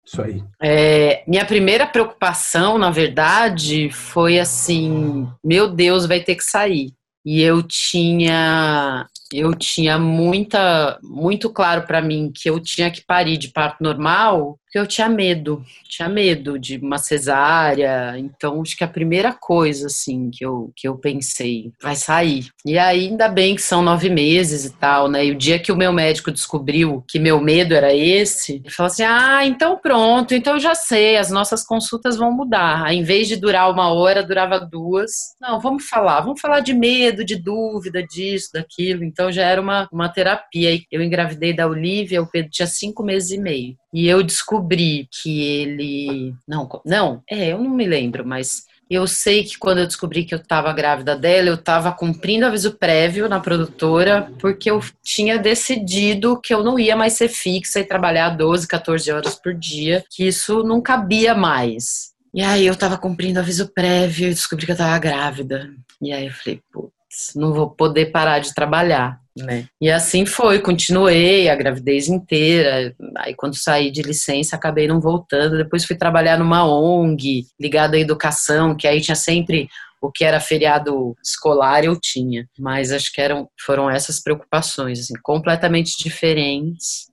[0.06, 0.44] Isso aí.
[0.62, 6.92] É, minha primeira preocupação, na verdade, foi assim: meu Deus, vai ter que sair.
[7.26, 13.38] E eu tinha eu tinha muita muito claro para mim que eu tinha que parir
[13.38, 18.16] de parto normal eu tinha medo, tinha medo de uma cesárea.
[18.18, 22.48] Então, acho que a primeira coisa, assim, que eu, que eu pensei, vai sair.
[22.66, 25.26] E aí, ainda bem que são nove meses e tal, né?
[25.26, 28.92] E o dia que o meu médico descobriu que meu medo era esse, ele falou
[28.92, 32.94] assim: ah, então pronto, então eu já sei, as nossas consultas vão mudar.
[32.94, 35.12] Em vez de durar uma hora, durava duas.
[35.40, 39.04] Não, vamos falar, vamos falar de medo, de dúvida, disso, daquilo.
[39.04, 40.80] Então, já era uma, uma terapia.
[40.92, 43.76] Eu engravidei da Olivia, o Pedro tinha cinco meses e meio.
[43.94, 46.34] E eu descobri que ele.
[46.48, 50.34] Não, não, é, eu não me lembro, mas eu sei que quando eu descobri que
[50.34, 56.40] eu estava grávida dela, eu estava cumprindo aviso prévio na produtora, porque eu tinha decidido
[56.40, 60.26] que eu não ia mais ser fixa e trabalhar 12, 14 horas por dia, que
[60.26, 62.14] isso não cabia mais.
[62.34, 65.70] E aí eu estava cumprindo aviso prévio e descobri que eu estava grávida.
[66.02, 69.20] E aí eu falei, putz, não vou poder parar de trabalhar.
[69.38, 69.68] Né?
[69.80, 72.96] E assim foi, continuei a gravidez inteira.
[73.18, 75.58] Aí, quando saí de licença, acabei não voltando.
[75.58, 79.70] Depois fui trabalhar numa ONG ligada à educação, que aí tinha sempre
[80.02, 82.48] o que era feriado escolar eu tinha.
[82.58, 87.08] Mas acho que eram, foram essas preocupações, assim, completamente diferentes.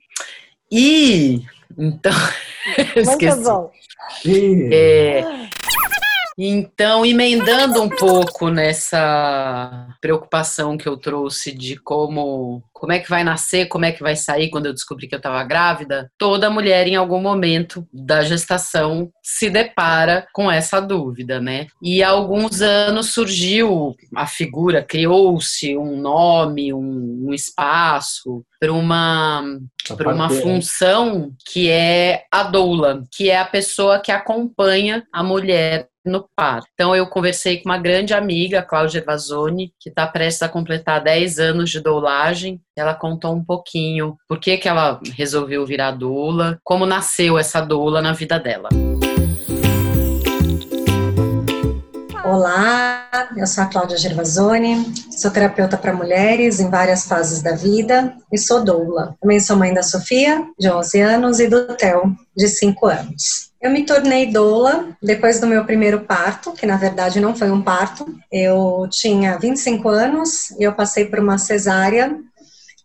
[0.70, 1.42] E
[1.76, 2.12] então.
[3.04, 3.70] Muito bom.
[4.72, 5.22] É,
[6.36, 13.24] então, emendando um pouco nessa preocupação que eu trouxe de como como é que vai
[13.24, 16.86] nascer, como é que vai sair quando eu descobri que eu estava grávida, toda mulher
[16.86, 21.68] em algum momento da gestação se depara com essa dúvida, né?
[21.80, 29.42] E há alguns anos surgiu a figura, criou-se um nome, um, um espaço para uma
[29.96, 35.88] para uma função que é a doula, que é a pessoa que acompanha a mulher
[36.04, 36.62] no par.
[36.74, 41.38] Então eu conversei com uma grande amiga, Cláudia Evasoni, que está prestes a completar 10
[41.38, 42.60] anos de doulagem.
[42.76, 48.02] Ela contou um pouquinho por que, que ela resolveu virar doula, como nasceu essa doula
[48.02, 48.68] na vida dela.
[52.24, 58.16] Olá, eu sou a Cláudia Gervasoni, sou terapeuta para mulheres em várias fases da vida
[58.32, 59.14] e sou doula.
[59.20, 63.53] Também sou mãe da Sofia, de 11 anos, e do Theo, de 5 anos.
[63.64, 67.62] Eu me tornei doula depois do meu primeiro parto, que na verdade não foi um
[67.62, 68.04] parto.
[68.30, 72.14] Eu tinha 25 anos e eu passei por uma cesárea,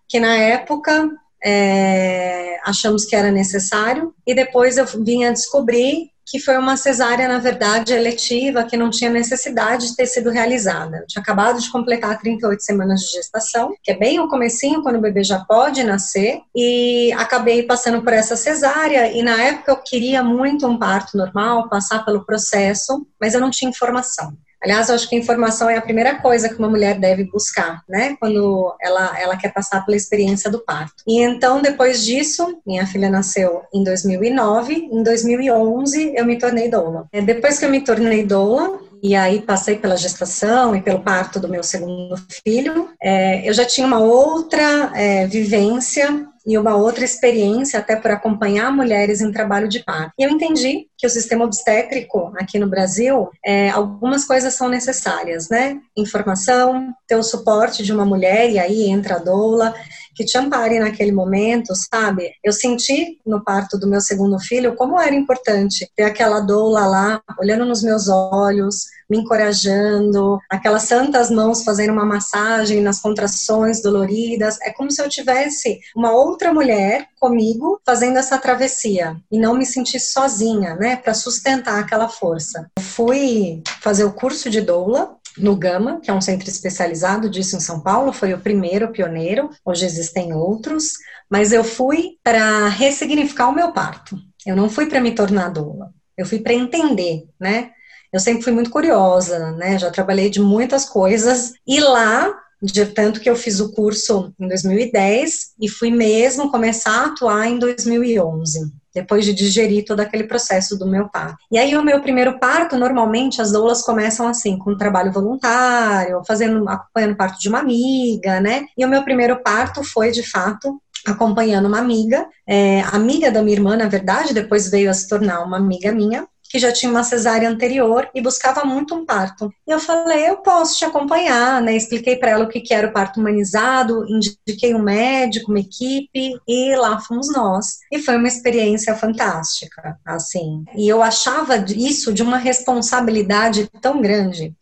[0.07, 1.11] que na época
[1.43, 7.27] é, achamos que era necessário, e depois eu vim a descobrir que foi uma cesárea,
[7.27, 10.97] na verdade, eletiva, que não tinha necessidade de ter sido realizada.
[10.97, 14.97] Eu tinha acabado de completar 38 semanas de gestação, que é bem o comecinho, quando
[14.97, 19.77] o bebê já pode nascer, e acabei passando por essa cesárea, e na época eu
[19.77, 24.37] queria muito um parto normal, passar pelo processo, mas eu não tinha informação.
[24.61, 27.81] Aliás, eu acho que a informação é a primeira coisa que uma mulher deve buscar,
[27.87, 28.17] né?
[28.19, 31.03] Quando ela, ela quer passar pela experiência do parto.
[31.07, 34.89] E então, depois disso, minha filha nasceu em 2009.
[34.91, 37.07] Em 2011, eu me tornei doula.
[37.11, 41.39] É, depois que eu me tornei doula, e aí passei pela gestação e pelo parto
[41.39, 47.05] do meu segundo filho, é, eu já tinha uma outra é, vivência e uma outra
[47.05, 50.11] experiência até por acompanhar mulheres em trabalho de parto.
[50.17, 55.47] E eu entendi que o sistema obstétrico aqui no Brasil, é, algumas coisas são necessárias,
[55.49, 55.77] né?
[55.95, 59.75] Informação, ter o suporte de uma mulher, e aí entra a doula,
[60.19, 62.33] que te ampare naquele momento, sabe?
[62.43, 67.21] Eu senti no parto do meu segundo filho como era importante ter aquela doula lá,
[67.39, 74.59] olhando nos meus olhos, me encorajando, aquelas santas mãos fazendo uma massagem nas contrações doloridas.
[74.61, 79.65] É como se eu tivesse uma outra mulher comigo fazendo essa travessia e não me
[79.65, 82.69] sentir sozinha, né, para sustentar aquela força.
[82.77, 87.55] Eu fui fazer o curso de doula no Gama, que é um centro especializado disso
[87.55, 90.93] em São Paulo, foi o primeiro pioneiro, hoje existem outros,
[91.29, 94.17] mas eu fui para ressignificar o meu parto.
[94.45, 95.93] Eu não fui para me tornar doula.
[96.17, 97.71] Eu fui para entender, né?
[98.11, 99.77] Eu sempre fui muito curiosa, né?
[99.77, 104.47] Já trabalhei de muitas coisas e lá de tanto que eu fiz o curso em
[104.47, 110.77] 2010 e fui mesmo começar a atuar em 2011 depois de digerir todo aquele processo
[110.77, 111.37] do meu parto.
[111.51, 116.21] E aí o meu primeiro parto, normalmente as doulas começam assim, com um trabalho voluntário,
[116.27, 118.65] fazendo, acompanhando o parto de uma amiga, né?
[118.77, 123.55] E o meu primeiro parto foi, de fato, acompanhando uma amiga, é, amiga da minha
[123.55, 127.03] irmã, na verdade, depois veio a se tornar uma amiga minha, que já tinha uma
[127.03, 129.53] cesárea anterior e buscava muito um parto.
[129.67, 131.75] E eu falei, eu posso te acompanhar, né?
[131.75, 136.75] Expliquei para ela o que, era o parto humanizado, indiquei um médico, uma equipe e
[136.75, 137.77] lá fomos nós.
[137.91, 140.63] E foi uma experiência fantástica, assim.
[140.75, 144.55] E eu achava isso de uma responsabilidade tão grande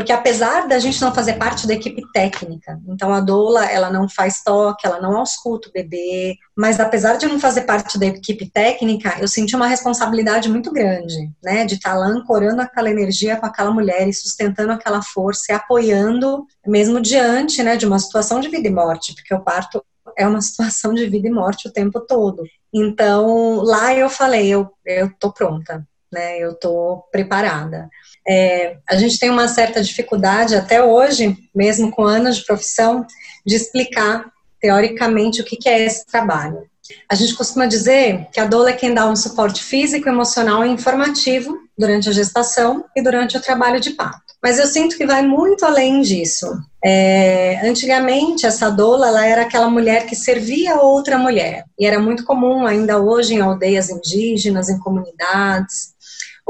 [0.00, 4.08] porque apesar da gente não fazer parte da equipe técnica, então a doula ela não
[4.08, 8.50] faz toque, ela não ausculta o bebê, mas apesar de não fazer parte da equipe
[8.50, 13.44] técnica, eu senti uma responsabilidade muito grande, né, de estar lá ancorando aquela energia com
[13.44, 18.48] aquela mulher e sustentando aquela força e apoiando, mesmo diante, né, de uma situação de
[18.48, 19.84] vida e morte, porque o parto
[20.16, 22.42] é uma situação de vida e morte o tempo todo.
[22.72, 27.90] Então, lá eu falei, eu, eu tô pronta, né, eu tô preparada.
[28.28, 33.06] É, a gente tem uma certa dificuldade até hoje, mesmo com anos de profissão,
[33.46, 34.26] de explicar
[34.60, 36.62] teoricamente o que, é esse trabalho.
[37.08, 40.70] A gente costuma dizer que a doula é quem dá um suporte físico, emocional e
[40.70, 44.30] informativo durante a gestação e durante o trabalho de parto.
[44.42, 46.46] Mas eu sinto que vai muito além disso.
[46.82, 51.64] É, antigamente, essa doula ela era aquela mulher que servia outra mulher.
[51.78, 55.94] E era muito comum ainda hoje em aldeias indígenas, em comunidades.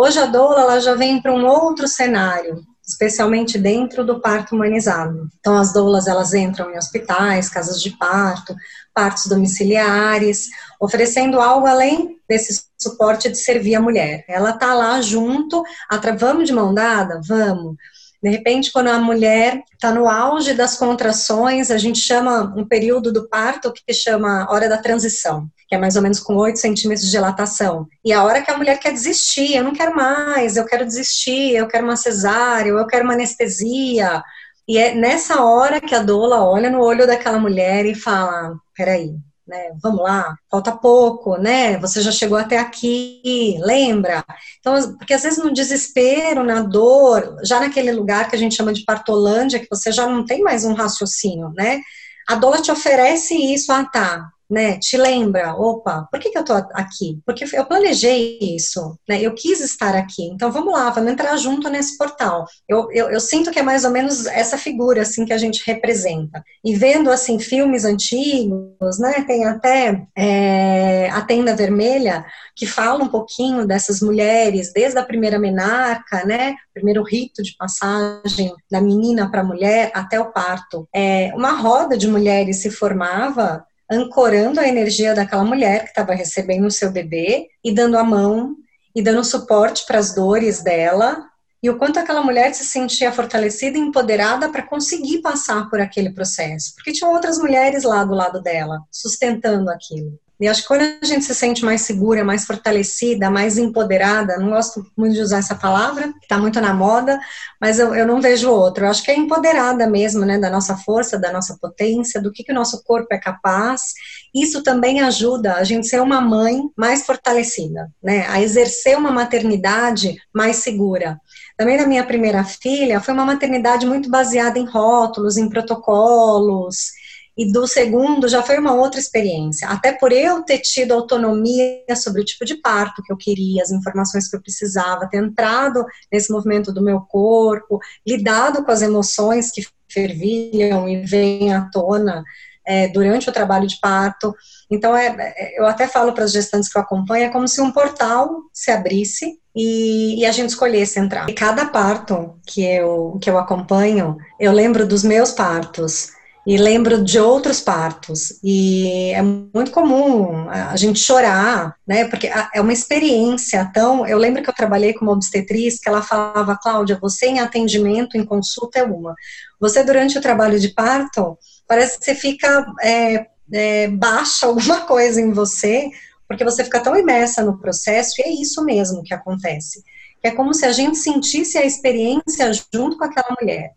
[0.03, 5.29] Hoje a doula ela já vem para um outro cenário, especialmente dentro do parto humanizado.
[5.39, 8.57] Então as doulas elas entram em hospitais, casas de parto,
[8.95, 10.47] partos domiciliares,
[10.81, 14.25] oferecendo algo além desse suporte de servir a mulher.
[14.27, 16.17] Ela tá lá junto, atra...
[16.17, 17.77] vamos de mão dada, vamos.
[18.23, 23.13] De repente, quando a mulher está no auge das contrações, a gente chama um período
[23.13, 27.07] do parto que chama hora da transição que é mais ou menos com 8 centímetros
[27.07, 27.87] de dilatação.
[28.05, 31.55] E a hora que a mulher quer desistir, eu não quero mais, eu quero desistir,
[31.55, 34.21] eu quero uma cesárea, eu quero uma anestesia.
[34.67, 39.15] E é nessa hora que a doula olha no olho daquela mulher e fala: peraí,
[39.47, 41.79] né, vamos lá, falta pouco, né?
[41.79, 44.25] Você já chegou até aqui, lembra?
[44.59, 48.73] Então, porque às vezes no desespero, na dor, já naquele lugar que a gente chama
[48.73, 51.81] de partolândia, que você já não tem mais um raciocínio, né?
[52.29, 56.45] A doula te oferece isso, ah, tá, né, te lembra, opa, por que, que eu
[56.45, 57.21] tô aqui?
[57.25, 61.69] Porque eu planejei isso, né, eu quis estar aqui, então vamos lá, vamos entrar junto
[61.69, 62.45] nesse portal.
[62.69, 65.63] Eu, eu, eu, sinto que é mais ou menos essa figura, assim, que a gente
[65.65, 66.43] representa.
[66.65, 72.25] E vendo, assim, filmes antigos, né, tem até é, a Tenda Vermelha,
[72.57, 78.53] que fala um pouquinho dessas mulheres, desde a primeira menarca, né, primeiro rito de passagem
[78.71, 80.89] da menina para a mulher até o parto.
[80.95, 86.67] É, uma roda de mulheres se formava ancorando a energia daquela mulher que estava recebendo
[86.67, 88.55] o seu bebê e dando a mão
[88.95, 91.27] e dando suporte para as dores dela
[91.63, 96.11] e o quanto aquela mulher se sentia fortalecida e empoderada para conseguir passar por aquele
[96.11, 100.19] processo, porque tinham outras mulheres lá do lado dela, sustentando aquilo.
[100.41, 104.49] E acho que quando a gente se sente mais segura, mais fortalecida, mais empoderada, não
[104.51, 107.21] gosto muito de usar essa palavra, está muito na moda,
[107.61, 108.87] mas eu, eu não vejo outro.
[108.87, 112.43] Eu acho que é empoderada mesmo, né, da nossa força, da nossa potência, do que,
[112.43, 113.93] que o nosso corpo é capaz.
[114.35, 120.17] Isso também ajuda a gente ser uma mãe mais fortalecida, né, a exercer uma maternidade
[120.35, 121.21] mais segura.
[121.59, 126.93] Também na minha primeira filha, foi uma maternidade muito baseada em rótulos, em protocolos,
[127.41, 129.67] e do segundo já foi uma outra experiência.
[129.67, 133.71] Até por eu ter tido autonomia sobre o tipo de parto que eu queria, as
[133.71, 135.83] informações que eu precisava, ter entrado
[136.13, 142.23] nesse movimento do meu corpo, lidado com as emoções que fervilham e vêm à tona
[142.63, 144.35] é, durante o trabalho de parto.
[144.71, 147.63] Então, é, é eu até falo para as gestantes que eu acompanho, é como se
[147.63, 151.27] um portal se abrisse e, e, a gente escolhesse entrar.
[151.31, 156.20] E cada parto que eu, que eu acompanho, eu lembro dos meus partos
[156.51, 162.09] e lembro de outros partos e é muito comum a gente chorar, né?
[162.09, 164.05] Porque é uma experiência tão.
[164.05, 168.17] Eu lembro que eu trabalhei com uma obstetriz que ela falava, Cláudia, você em atendimento,
[168.17, 169.15] em consulta é uma.
[169.61, 171.39] Você durante o trabalho de parto
[171.69, 175.89] parece que você fica é, é, baixa alguma coisa em você
[176.27, 179.85] porque você fica tão imersa no processo e é isso mesmo que acontece.
[180.21, 183.71] É como se a gente sentisse a experiência junto com aquela mulher.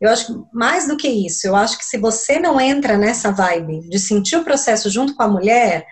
[0.00, 3.88] Eu acho mais do que isso, eu acho que se você não entra nessa vibe
[3.88, 5.86] de sentir o processo junto com a mulher,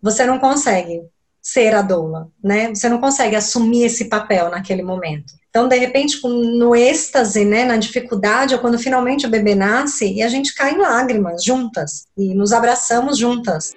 [0.00, 1.00] você não consegue
[1.40, 2.74] ser a doula, né?
[2.74, 5.32] Você não consegue assumir esse papel naquele momento.
[5.48, 10.22] Então, de repente, no êxtase, né, na dificuldade, ou quando finalmente o bebê nasce, e
[10.22, 13.72] a gente cai em lágrimas juntas, e nos abraçamos juntas.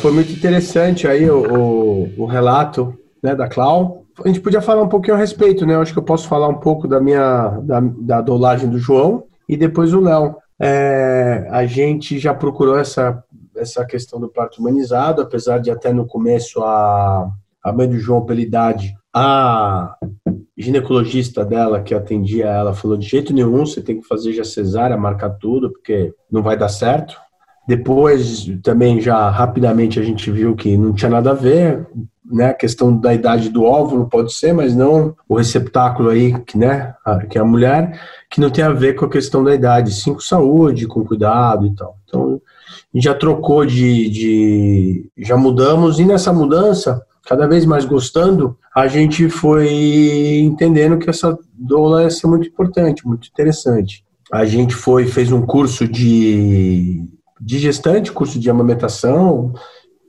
[0.00, 4.82] Foi muito interessante aí o, o, o relato né, da Clau, a gente podia falar
[4.82, 5.74] um pouquinho a respeito, né?
[5.74, 9.24] Eu acho que eu posso falar um pouco da minha da, da dolagem do João
[9.48, 10.36] e depois o Léo.
[10.62, 13.24] É, a gente já procurou essa,
[13.56, 17.30] essa questão do parto humanizado, apesar de até no começo a,
[17.64, 19.96] a mãe do João pela idade, a
[20.56, 24.96] ginecologista dela que atendia ela falou de jeito nenhum, você tem que fazer já cesárea,
[24.96, 27.16] marcar tudo, porque não vai dar certo.
[27.66, 31.86] Depois, também já rapidamente a gente viu que não tinha nada a ver,
[32.30, 32.46] né?
[32.46, 36.94] A questão da idade do óvulo pode ser, mas não o receptáculo aí, que, né?
[37.28, 38.00] Que é a mulher,
[38.30, 41.66] que não tem a ver com a questão da idade, sim com saúde, com cuidado
[41.66, 41.96] e tal.
[42.04, 42.40] Então,
[42.92, 48.56] a gente já trocou de, de já mudamos, e nessa mudança, cada vez mais gostando,
[48.74, 54.04] a gente foi entendendo que essa doula ia ser muito importante, muito interessante.
[54.32, 57.04] A gente foi, fez um curso de,
[57.40, 59.52] de gestante, curso de amamentação,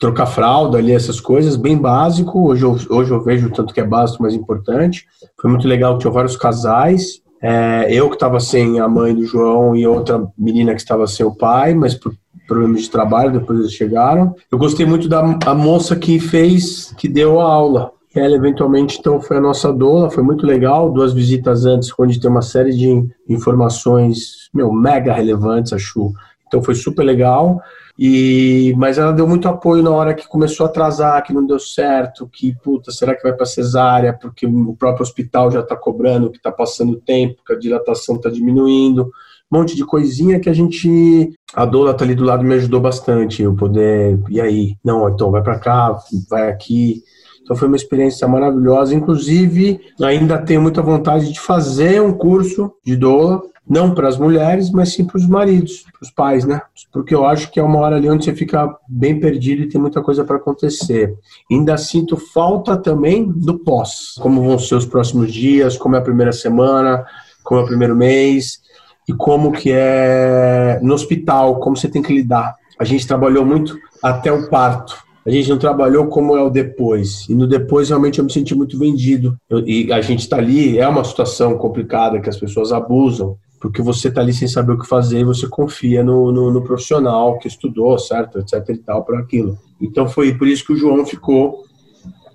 [0.02, 2.50] trocar fralda ali, essas coisas, bem básico.
[2.50, 5.06] Hoje eu, hoje eu vejo tanto que é básico, mas importante.
[5.40, 7.22] Foi muito legal, tinha vários casais.
[7.40, 11.24] É, eu que estava sem a mãe do João e outra menina que estava sem
[11.24, 12.16] o pai, mas por
[12.48, 14.36] problemas de trabalho, depois eles chegaram.
[14.52, 17.92] Eu gostei muito da moça que fez, que deu a aula.
[18.16, 22.30] Ela eventualmente então foi a nossa doula, foi muito legal, duas visitas antes, onde tem
[22.30, 26.12] uma série de informações, meu, mega relevantes, acho.
[26.48, 27.62] Então foi super legal.
[27.98, 31.60] E, mas ela deu muito apoio na hora que começou a atrasar, que não deu
[31.60, 34.14] certo, que puta, será que vai para cesárea?
[34.14, 38.30] Porque o próprio hospital já está cobrando, que está passando tempo, que a dilatação está
[38.30, 39.12] diminuindo
[39.52, 41.34] um monte de coisinha que a gente.
[41.54, 43.44] A Dola tá ali do lado me ajudou bastante.
[43.44, 44.18] Eu poder.
[44.30, 44.78] E aí?
[44.84, 45.98] Não, então vai para cá,
[46.30, 47.04] vai aqui.
[47.44, 48.96] Então foi uma experiência maravilhosa.
[48.96, 54.72] Inclusive, ainda tenho muita vontade de fazer um curso de doula, não para as mulheres,
[54.72, 56.62] mas sim para os maridos, para os pais, né?
[56.92, 59.80] Porque eu acho que é uma hora ali onde você fica bem perdido e tem
[59.80, 61.16] muita coisa para acontecer.
[61.50, 64.16] Ainda sinto falta também do pós.
[64.20, 67.06] Como vão ser os próximos dias, como é a primeira semana,
[67.44, 68.60] como é o primeiro mês
[69.08, 72.56] e como que é no hospital, como você tem que lidar.
[72.80, 74.98] A gente trabalhou muito até o parto.
[75.26, 77.30] A gente não trabalhou como é o depois.
[77.30, 79.38] E no depois, realmente, eu me senti muito vendido.
[79.48, 83.82] Eu, e a gente está ali, é uma situação complicada que as pessoas abusam, porque
[83.82, 87.38] você está ali sem saber o que fazer e você confia no, no, no profissional
[87.38, 89.58] que estudou, certo, etc e tal, para aquilo.
[89.80, 91.64] Então foi por isso que o João ficou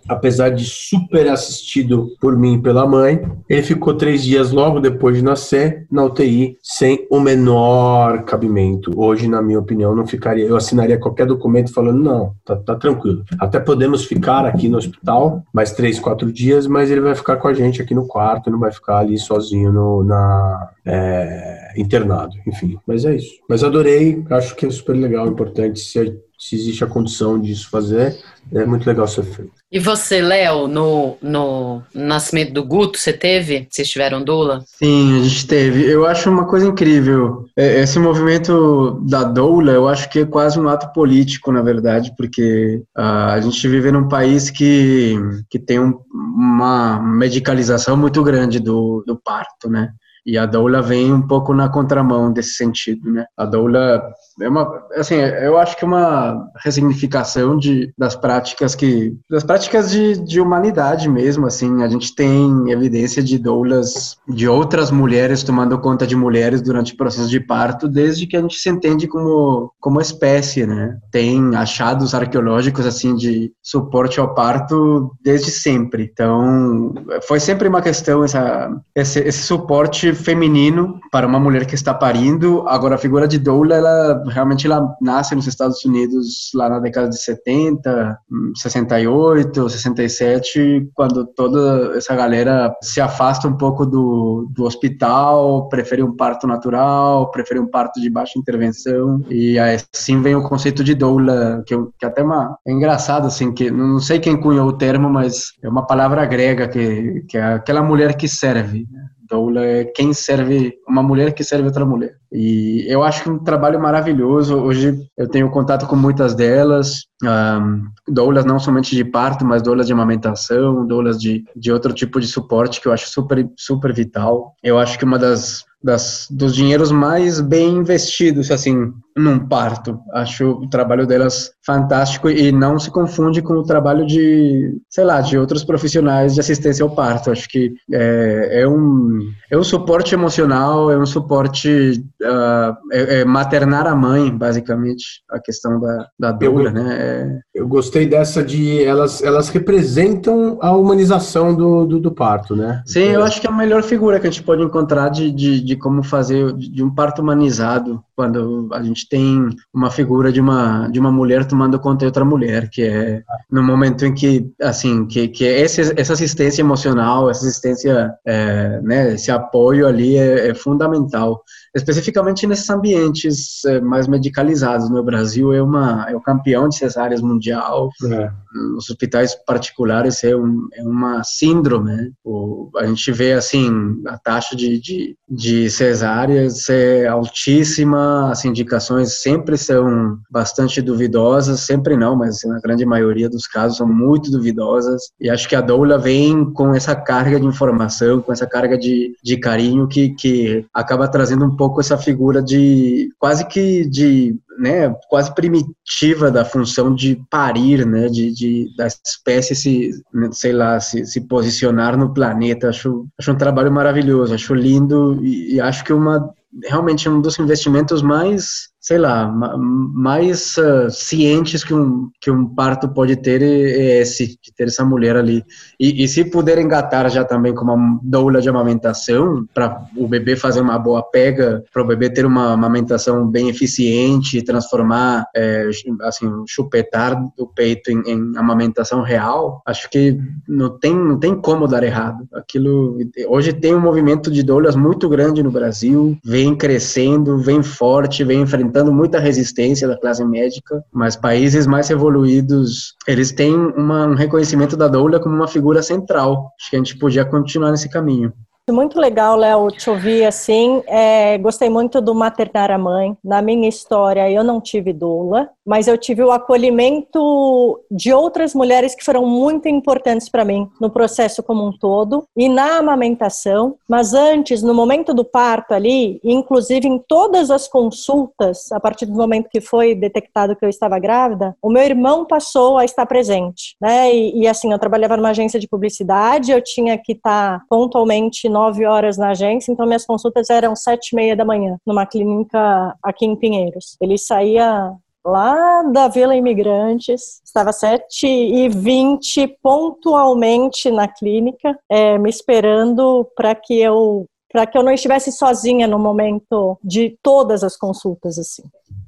[0.09, 5.17] apesar de super assistido por mim e pela mãe, ele ficou três dias logo depois
[5.17, 8.93] de nascer na UTI sem o menor cabimento.
[8.97, 10.45] Hoje, na minha opinião, não ficaria.
[10.45, 13.25] Eu assinaria qualquer documento falando não, tá, tá tranquilo.
[13.39, 17.49] Até podemos ficar aqui no hospital mais três, quatro dias, mas ele vai ficar com
[17.49, 22.79] a gente aqui no quarto, não vai ficar ali sozinho no, na é, internado, enfim.
[22.87, 23.35] Mas é isso.
[23.49, 25.99] Mas adorei, acho que é super legal, importante se
[26.39, 28.17] se existe a condição disso fazer,
[28.53, 29.53] é muito legal ser feito.
[29.73, 33.67] E você, Léo, no, no nascimento do Guto, você teve?
[33.69, 34.63] Vocês tiveram doula?
[34.67, 35.85] Sim, a gente teve.
[35.85, 37.47] Eu acho uma coisa incrível.
[37.57, 42.13] É, esse movimento da doula, eu acho que é quase um ato político, na verdade,
[42.17, 45.17] porque uh, a gente vive num país que,
[45.51, 49.91] que tem um, uma medicalização muito grande do, do parto, né?
[50.27, 53.27] E a doula vem um pouco na contramão desse sentido, né?
[53.37, 54.03] A doula
[54.43, 59.91] é uma, assim, eu acho que é uma ressignificação de, das práticas que, das práticas
[59.91, 65.79] de, de humanidade mesmo, assim, a gente tem evidência de doulas de outras mulheres tomando
[65.79, 69.73] conta de mulheres durante o processo de parto, desde que a gente se entende como,
[69.81, 70.99] como espécie, né?
[71.11, 76.93] Tem achados arqueológicos, assim, de suporte ao parto desde sempre, então
[77.27, 82.65] foi sempre uma questão essa, esse, esse suporte feminino para uma mulher que está parindo,
[82.67, 87.09] agora a figura de doula, ela realmente ela nasce nos Estados Unidos lá na década
[87.09, 88.19] de 70,
[88.55, 96.17] 68, 67, quando toda essa galera se afasta um pouco do, do hospital, prefere um
[96.17, 101.63] parto natural, prefere um parto de baixa intervenção, e assim vem o conceito de doula,
[101.67, 104.73] que, eu, que até é uma, é engraçado, assim, que não sei quem cunhou o
[104.73, 108.87] termo, mas é uma palavra grega, que, que é aquela mulher que serve?
[109.29, 112.17] Doula é quem serve, uma mulher que serve outra mulher.
[112.33, 114.57] E eu acho é um trabalho maravilhoso.
[114.57, 119.87] Hoje eu tenho contato com muitas delas, um, doulas não somente de parto, mas doulas
[119.87, 124.55] de amamentação, doulas de, de outro tipo de suporte que eu acho super, super vital.
[124.63, 129.99] Eu acho que uma das das, dos dinheiros mais bem investidos, assim, num parto.
[130.13, 135.21] Acho o trabalho delas fantástico e não se confunde com o trabalho de, sei lá,
[135.21, 137.31] de outros profissionais de assistência ao parto.
[137.31, 143.25] Acho que é, é um, é um suporte emocional, é um suporte, uh, é, é
[143.25, 146.97] maternar a mãe, basicamente, a questão da, da doula, né?
[146.99, 147.39] É...
[147.55, 152.83] Eu gostei dessa de, elas, elas representam a humanização do, do, do parto, né?
[152.85, 155.61] Sim, eu acho que é a melhor figura que a gente pode encontrar de, de,
[155.61, 158.03] de como fazer de um parto humanizado.
[158.17, 162.25] Quando a gente tem uma figura de uma de uma mulher tomando conta de outra
[162.25, 167.47] mulher, que é no momento em que assim que que esse, essa assistência emocional, essa
[167.47, 171.43] assistência, é, né, esse apoio ali é, é fundamental
[171.77, 174.89] especificamente nesses ambientes é, mais medicalizados.
[174.89, 177.91] No Brasil é uma é o campeão de cesáreas mundial.
[178.05, 178.31] É.
[178.75, 181.93] Nos hospitais particulares é, um, é uma síndrome.
[181.93, 182.11] Né?
[182.25, 183.71] O, a gente vê assim
[184.07, 191.97] a taxa de, de, de cesáreas é altíssima, as indicações sempre são bastante duvidosas, sempre
[191.97, 195.11] não, mas na grande maioria dos casos são muito duvidosas.
[195.21, 199.15] E acho que a doula vem com essa carga de informação, com essa carga de,
[199.23, 204.37] de carinho que, que acaba trazendo um pouco pouco essa figura de quase que de
[204.59, 210.53] né, quase primitiva da função de parir, né, de, de da espécie se, né, sei
[210.53, 212.69] lá, se, se posicionar no planeta.
[212.69, 216.31] Acho, acho um trabalho maravilhoso, acho lindo e, e acho que uma
[216.65, 222.89] realmente um dos investimentos mais sei lá, mais uh, cientes que um, que um parto
[222.89, 225.43] pode ter é, esse, de ter essa mulher ali.
[225.81, 230.37] E, e se puder engatar já também com uma doula de amamentação, para o bebê
[230.37, 235.69] fazer uma boa pega, para o bebê ter uma amamentação bem eficiente, transformar, é,
[236.03, 240.17] assim, chupetar o peito em, em, amamentação real, acho que
[240.47, 242.25] não tem, não tem como dar errado.
[242.33, 248.23] Aquilo, hoje tem um movimento de doulas muito grande no Brasil, vem crescendo, vem forte,
[248.23, 254.07] vem enfrentando enfrentando muita resistência da classe médica, mas países mais evoluídos, eles têm uma,
[254.07, 256.51] um reconhecimento da doula como uma figura central.
[256.61, 258.33] Acho que a gente podia continuar nesse caminho.
[258.69, 260.83] Muito legal, Léo, te ouvir assim.
[260.89, 263.17] É, gostei muito do Maternar a Mãe.
[263.25, 268.95] Na minha história, eu não tive doula, mas eu tive o acolhimento de outras mulheres
[268.95, 273.77] que foram muito importantes para mim no processo como um todo e na amamentação.
[273.89, 279.15] Mas antes, no momento do parto ali, inclusive em todas as consultas, a partir do
[279.15, 283.77] momento que foi detectado que eu estava grávida, o meu irmão passou a estar presente,
[283.81, 284.15] né?
[284.15, 288.85] E, e assim, eu trabalhava numa agência de publicidade, eu tinha que estar pontualmente nove
[288.85, 293.27] horas na agência, então minhas consultas eram sete e meia da manhã, numa clínica aqui
[293.27, 293.97] em Pinheiros.
[294.01, 294.93] Ele saía
[295.27, 303.55] lá da Vila Imigrantes, estava sete e vinte pontualmente na clínica, é, me esperando para
[303.55, 308.63] que eu para que eu não estivesse sozinha no momento de todas as consultas assim.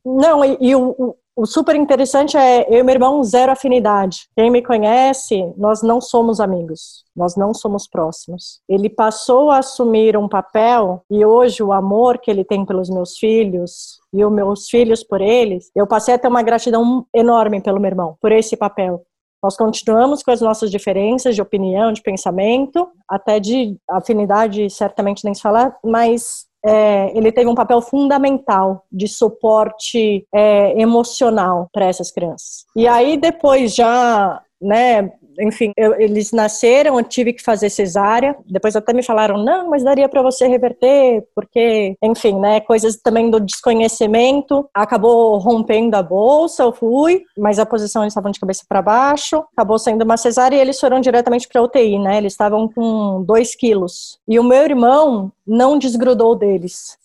[0.05, 4.29] Não, e, e o, o super interessante é eu e meu irmão zero afinidade.
[4.37, 8.61] Quem me conhece, nós não somos amigos, nós não somos próximos.
[8.69, 13.17] Ele passou a assumir um papel e hoje o amor que ele tem pelos meus
[13.19, 17.79] filhos e os meus filhos por eles, eu passei a ter uma gratidão enorme pelo
[17.79, 19.05] meu irmão, por esse papel.
[19.41, 25.35] Nós continuamos com as nossas diferenças de opinião, de pensamento, até de afinidade, certamente nem
[25.35, 32.11] se falar, mas é, ele teve um papel fundamental de suporte é, emocional para essas
[32.11, 32.65] crianças.
[32.75, 38.37] E aí depois já, né, enfim, eu, eles nasceram, eu tive que fazer cesárea.
[38.47, 43.31] Depois até me falaram, não, mas daria para você reverter, porque, enfim, né, coisas também
[43.31, 44.69] do desconhecimento.
[44.75, 49.45] Acabou rompendo a bolsa, eu fui, mas a posição eles estavam de cabeça para baixo.
[49.53, 52.19] Acabou sendo uma cesárea e eles foram diretamente para UTI, né?
[52.19, 54.19] Eles estavam com 2 quilos.
[54.27, 56.99] E o meu irmão não desgrudou deles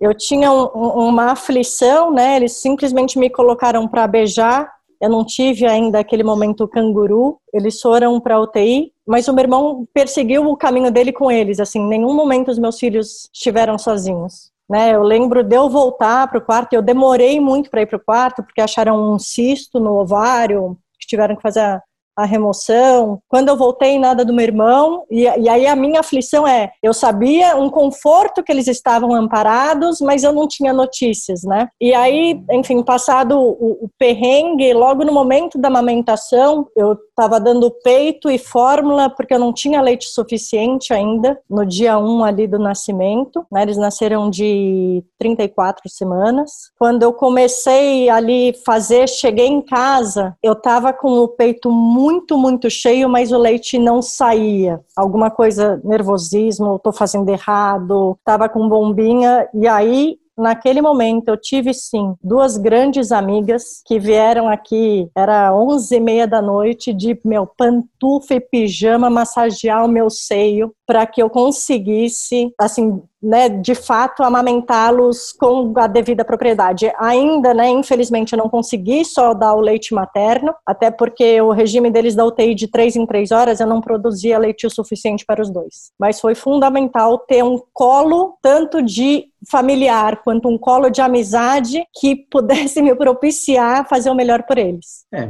[0.00, 0.66] eu tinha um,
[1.08, 2.36] uma aflição, né?
[2.36, 7.38] Eles simplesmente me colocaram para beijar eu não tive ainda aquele momento canguru.
[7.52, 11.60] Eles foram para UTI, mas o meu irmão perseguiu o caminho dele com eles.
[11.60, 14.50] Assim, em nenhum momento os meus filhos estiveram sozinhos.
[14.68, 17.98] Né, eu lembro de eu voltar para o quarto, eu demorei muito para ir para
[17.98, 21.80] o quarto, porque acharam um cisto no ovário, que tiveram que fazer
[22.16, 23.20] a remoção.
[23.28, 25.04] Quando eu voltei, nada do meu irmão.
[25.10, 30.00] E, e, aí a minha aflição é: eu sabia um conforto que eles estavam amparados,
[30.00, 31.68] mas eu não tinha notícias, né?
[31.80, 37.70] E aí, enfim, passado o, o perrengue, logo no momento da amamentação, eu estava dando
[37.70, 42.58] peito e fórmula porque eu não tinha leite suficiente ainda no dia 1 ali do
[42.58, 43.44] nascimento.
[43.50, 43.62] Né?
[43.62, 46.70] Eles nasceram de 34 semanas.
[46.78, 52.68] Quando eu comecei ali fazer, cheguei em casa, eu estava com o peito muito, muito
[52.68, 54.78] cheio, mas o leite não saía.
[54.94, 61.72] Alguma coisa, nervosismo, estou fazendo errado, estava com bombinha, e aí Naquele momento, eu tive
[61.72, 67.46] sim duas grandes amigas que vieram aqui, era onze e meia da noite, de meu
[67.46, 74.22] pantufa e pijama massagear o meu seio para que eu conseguisse, assim, né, de fato,
[74.22, 76.92] amamentá-los com a devida propriedade.
[76.96, 81.90] Ainda, né, infelizmente, eu não consegui só dar o leite materno, até porque o regime
[81.90, 85.42] deles da UTI de três em três horas, eu não produzia leite o suficiente para
[85.42, 85.90] os dois.
[85.98, 92.14] Mas foi fundamental ter um colo, tanto de familiar quanto um colo de amizade que
[92.30, 95.04] pudesse me propiciar fazer o melhor por eles.
[95.12, 95.28] É.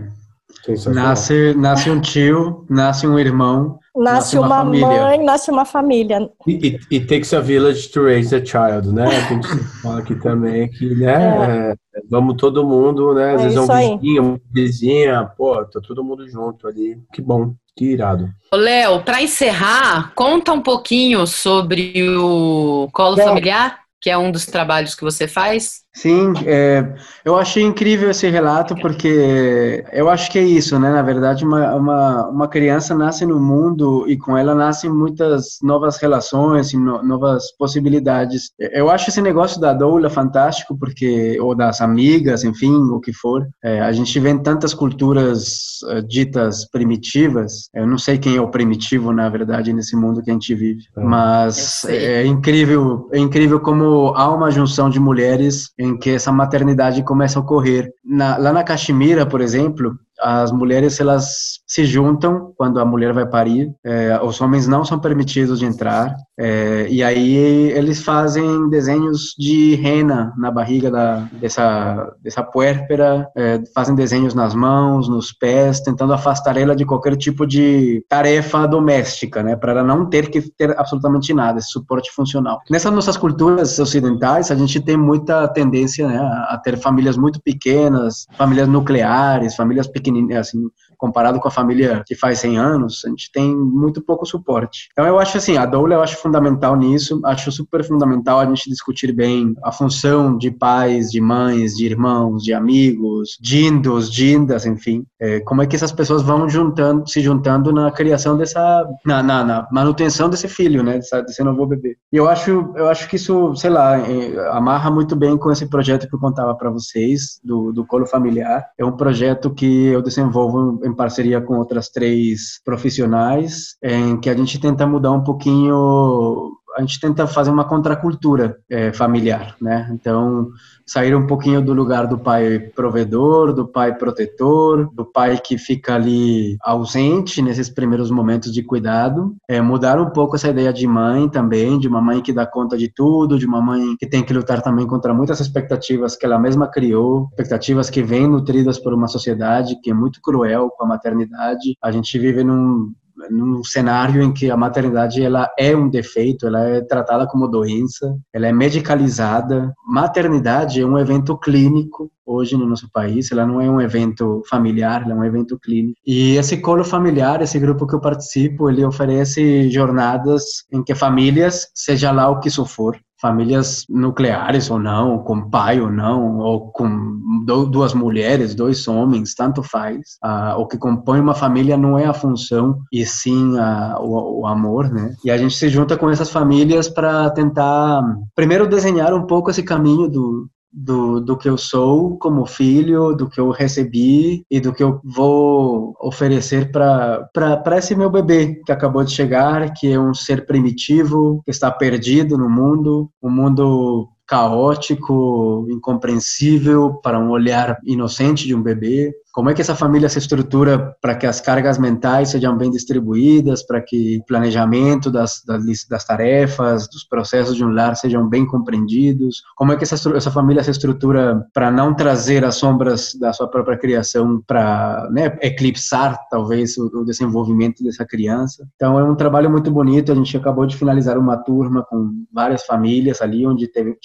[0.93, 6.29] Nasce, nasce um tio, nasce um irmão, nasce, nasce uma, uma mãe, nasce uma família.
[6.47, 9.07] It, it, takes a village to raise a child, né?
[9.07, 9.49] A gente
[9.83, 11.73] fala aqui também que, né?
[11.73, 11.77] É.
[11.97, 13.35] É, vamos todo mundo, né?
[13.35, 16.99] Às é vezes é um vizinho, uma vizinha, pô, tá todo mundo junto ali.
[17.13, 17.55] Que bom.
[17.75, 18.31] Que irado.
[18.53, 24.95] Léo, para encerrar, conta um pouquinho sobre o colo familiar, que é um dos trabalhos
[24.95, 25.87] que você faz.
[25.97, 26.95] Sim, é,
[27.25, 30.91] eu achei incrível esse relato porque eu acho que é isso, né?
[30.91, 35.97] Na verdade, uma, uma, uma criança nasce no mundo e com ela nascem muitas novas
[35.97, 38.51] relações e no, novas possibilidades.
[38.59, 43.49] Eu acho esse negócio da doula fantástico porque, ou das amigas, enfim, o que for.
[43.65, 47.71] É, a gente vê em tantas culturas uh, ditas primitivas.
[47.75, 50.83] Eu não sei quem é o primitivo, na verdade, nesse mundo que a gente vive,
[50.95, 51.01] é.
[51.03, 56.33] mas é, é incrível, é incrível como há uma junção de mulheres em que essa
[56.33, 57.91] maternidade começa a ocorrer.
[58.05, 63.27] Na, lá na Caxemira, por exemplo, as mulheres elas se juntam quando a mulher vai
[63.27, 69.35] parir, é, os homens não são permitidos de entrar, é, e aí eles fazem desenhos
[69.39, 75.81] de rena na barriga da, dessa, dessa puérpera, é, fazem desenhos nas mãos, nos pés,
[75.81, 80.41] tentando afastar ela de qualquer tipo de tarefa doméstica, né, para ela não ter que
[80.41, 82.61] ter absolutamente nada, esse suporte funcional.
[82.71, 88.27] Nessas nossas culturas ocidentais, a gente tem muita tendência né, a ter famílias muito pequenas,
[88.37, 90.06] famílias nucleares, famílias pequenas
[90.39, 94.89] assim, comparado com a família que faz 100 anos, a gente tem muito pouco suporte.
[94.93, 98.71] Então eu acho assim, a doula eu acho fundamental nisso, acho super fundamental a gente
[98.71, 105.05] discutir bem a função de pais, de mães, de irmãos, de amigos, dindos, dindas, enfim,
[105.21, 109.45] é, como é que essas pessoas vão juntando, se juntando na criação dessa, na, na,
[109.45, 111.97] na manutenção desse filho, né, dessa, desse novo bebê.
[112.13, 115.67] E eu acho, eu acho que isso, sei lá, é, amarra muito bem com esse
[115.67, 118.67] projeto que eu contava para vocês do, do colo familiar.
[118.79, 124.37] É um projeto que eu desenvolvo em parceria com outras três profissionais, em que a
[124.37, 129.89] gente tenta mudar um pouquinho a gente tenta fazer uma contracultura é, familiar, né?
[129.93, 130.51] Então,
[130.87, 135.95] sair um pouquinho do lugar do pai provedor, do pai protetor, do pai que fica
[135.95, 141.29] ali ausente nesses primeiros momentos de cuidado, é, mudar um pouco essa ideia de mãe
[141.29, 144.35] também, de uma mãe que dá conta de tudo, de uma mãe que tem que
[144.35, 149.09] lutar também contra muitas expectativas que ela mesma criou, expectativas que vêm nutridas por uma
[149.09, 151.75] sociedade que é muito cruel com a maternidade.
[151.83, 152.93] A gente vive num
[153.31, 158.17] num cenário em que a maternidade ela é um defeito, ela é tratada como doença,
[158.33, 159.73] ela é medicalizada.
[159.87, 165.03] Maternidade é um evento clínico hoje no nosso país, ela não é um evento familiar,
[165.03, 165.97] ela é um evento clínico.
[166.05, 170.43] E esse colo familiar, esse grupo que eu participo, ele oferece jornadas
[170.73, 175.81] em que famílias, seja lá o que isso for, famílias nucleares ou não, com pai
[175.81, 180.19] ou não, ou com duas mulheres, dois homens, tanto faz.
[180.23, 184.47] Ah, o que compõe uma família não é a função, e sim a, o, o,
[184.47, 185.15] amor, né?
[185.25, 188.03] E a gente se junta com essas famílias para tentar,
[188.35, 193.31] primeiro, desenhar um pouco esse caminho do, do, do que eu sou como filho, do
[193.31, 199.03] que eu recebi e do que eu vou oferecer para esse meu bebê que acabou
[199.03, 205.67] de chegar, que é um ser primitivo, que está perdido no mundo, um mundo caótico,
[205.71, 209.15] incompreensível para um olhar inocente de um bebê.
[209.37, 213.63] Como é que essa família se estrutura para que as cargas mentais sejam bem distribuídas,
[213.63, 218.47] para que o planejamento das, das, das, tarefas, dos processos de um lar sejam bem
[218.47, 219.43] compreendidos?
[219.55, 223.47] Como é que essa, essa família se estrutura para não trazer as sombras da sua
[223.47, 228.67] própria criação para né, eclipsar, talvez, o, o desenvolvimento dessa criança?
[228.77, 230.13] Então, é um trabalho muito bonito.
[230.13, 233.99] A gente acabou de finalizar uma turma com várias famílias ali, onde teve,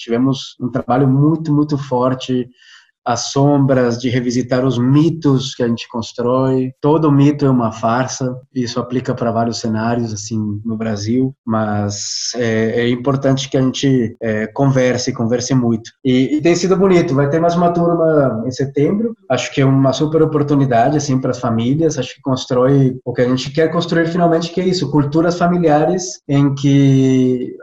[0.60, 2.48] um trabalho muito, muito forte
[3.04, 6.72] as sombras, de revisitar os mitos que a gente constrói.
[6.80, 12.82] Todo mito é uma farsa, isso aplica para vários cenários, assim, no Brasil, mas é,
[12.82, 15.90] é importante que a gente é, converse, converse muito.
[16.04, 19.66] E, e, tem sido bonito, vai ter mais uma turma em setembro, acho que é
[19.66, 23.70] uma super oportunidade, assim, para as famílias, acho que constrói o que a gente quer
[23.70, 27.56] construir finalmente, que é isso, culturas familiares em que,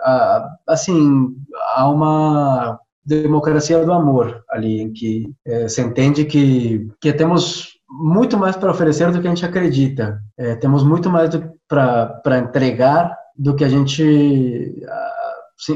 [0.68, 1.28] assim,
[1.76, 2.80] há uma
[3.10, 8.72] democracia do amor ali, em que é, se entende que, que temos muito mais para
[8.72, 10.22] oferecer do que a gente acredita.
[10.38, 11.30] É, temos muito mais
[11.68, 14.84] para entregar do que a gente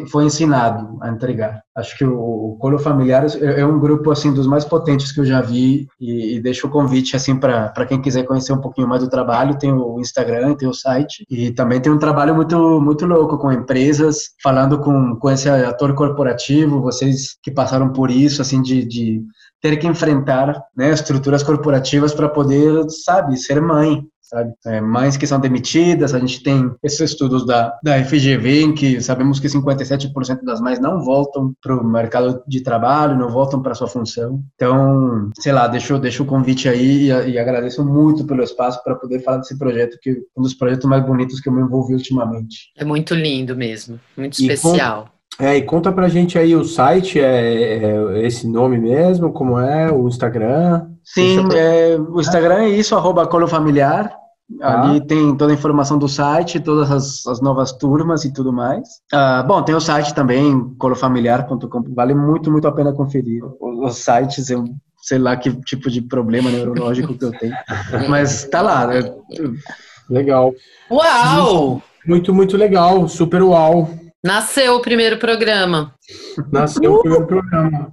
[0.10, 1.62] foi ensinado a entregar.
[1.76, 5.26] Acho que o, Colo Familiares é, é um grupo assim dos mais potentes que eu
[5.26, 9.02] já vi e, e deixo o convite assim para quem quiser conhecer um pouquinho mais
[9.02, 13.06] do trabalho, tem o Instagram, tem o site e também tem um trabalho muito muito
[13.06, 18.62] louco com empresas, falando com, com esse ator corporativo, vocês que passaram por isso assim
[18.62, 19.22] de, de
[19.64, 24.52] ter que enfrentar né, estruturas corporativas para poder, sabe, ser mãe, sabe?
[24.66, 29.00] É, mães que são demitidas, a gente tem esses estudos da, da FGV em que
[29.00, 33.74] sabemos que 57% das mães não voltam para o mercado de trabalho, não voltam para
[33.74, 34.44] sua função.
[34.56, 38.96] Então, sei lá, deixo, deixo o convite aí e, e agradeço muito pelo espaço para
[38.96, 41.94] poder falar desse projeto, que é um dos projetos mais bonitos que eu me envolvi
[41.94, 42.74] ultimamente.
[42.76, 45.13] É muito lindo mesmo, muito especial.
[45.40, 49.92] É, e conta pra gente aí o site, é, é esse nome mesmo, como é,
[49.92, 50.88] o Instagram?
[51.04, 54.16] Sim, é, o Instagram é isso, arroba colofamiliar.
[54.62, 54.90] Ah.
[54.90, 58.88] Ali tem toda a informação do site, todas as, as novas turmas e tudo mais.
[59.12, 63.42] Ah, bom, tem o site também, colofamiliar.com, vale muito, muito a pena conferir.
[63.60, 64.66] Os, sites, eu
[65.02, 67.56] sei lá que tipo de problema neurológico que eu tenho,
[68.10, 68.88] mas tá lá.
[68.88, 69.02] Né?
[70.10, 70.54] Legal.
[70.92, 71.82] Uau!
[72.06, 73.90] Muito, muito legal, super uau.
[74.24, 75.94] Nasceu o primeiro programa.
[76.50, 77.92] Nasceu o primeiro programa.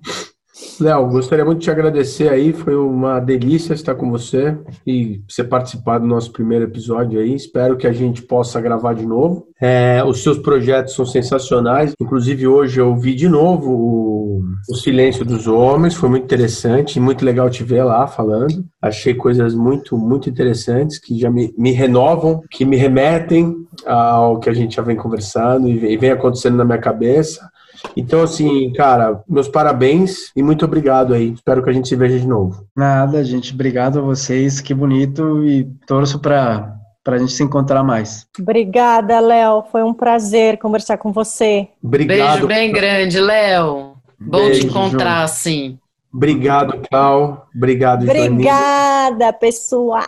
[0.80, 5.44] Léo, gostaria muito de te agradecer aí, foi uma delícia estar com você e você
[5.44, 7.34] participar do nosso primeiro episódio aí.
[7.34, 9.46] Espero que a gente possa gravar de novo.
[9.60, 15.24] É, os seus projetos são sensacionais, inclusive hoje eu vi de novo o, o Silêncio
[15.24, 18.64] dos Homens, foi muito interessante, muito legal te ver lá falando.
[18.82, 23.54] Achei coisas muito, muito interessantes que já me, me renovam, que me remetem
[23.86, 27.48] ao que a gente já vem conversando e vem acontecendo na minha cabeça.
[27.96, 31.32] Então, assim, cara, meus parabéns e muito obrigado aí.
[31.32, 32.64] Espero que a gente se veja de novo.
[32.76, 33.52] Nada, gente.
[33.52, 34.60] Obrigado a vocês.
[34.60, 38.26] Que bonito e torço para para a gente se encontrar mais.
[38.38, 39.64] Obrigada, Léo.
[39.72, 41.68] Foi um prazer conversar com você.
[41.82, 42.32] Obrigado.
[42.32, 43.94] Beijo bem grande, Léo.
[44.20, 45.78] Bom Beijo, te encontrar, sim.
[46.12, 47.48] Obrigado, Clau.
[47.56, 50.04] Obrigado, Obrigada, pessoal.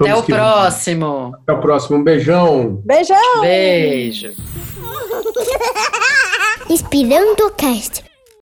[0.00, 1.32] Até o próximo.
[1.42, 1.98] Até o próximo.
[1.98, 2.82] Um beijão.
[2.84, 3.40] Beijão.
[3.40, 4.32] Beijo.
[6.72, 8.11] Inspirando Cast.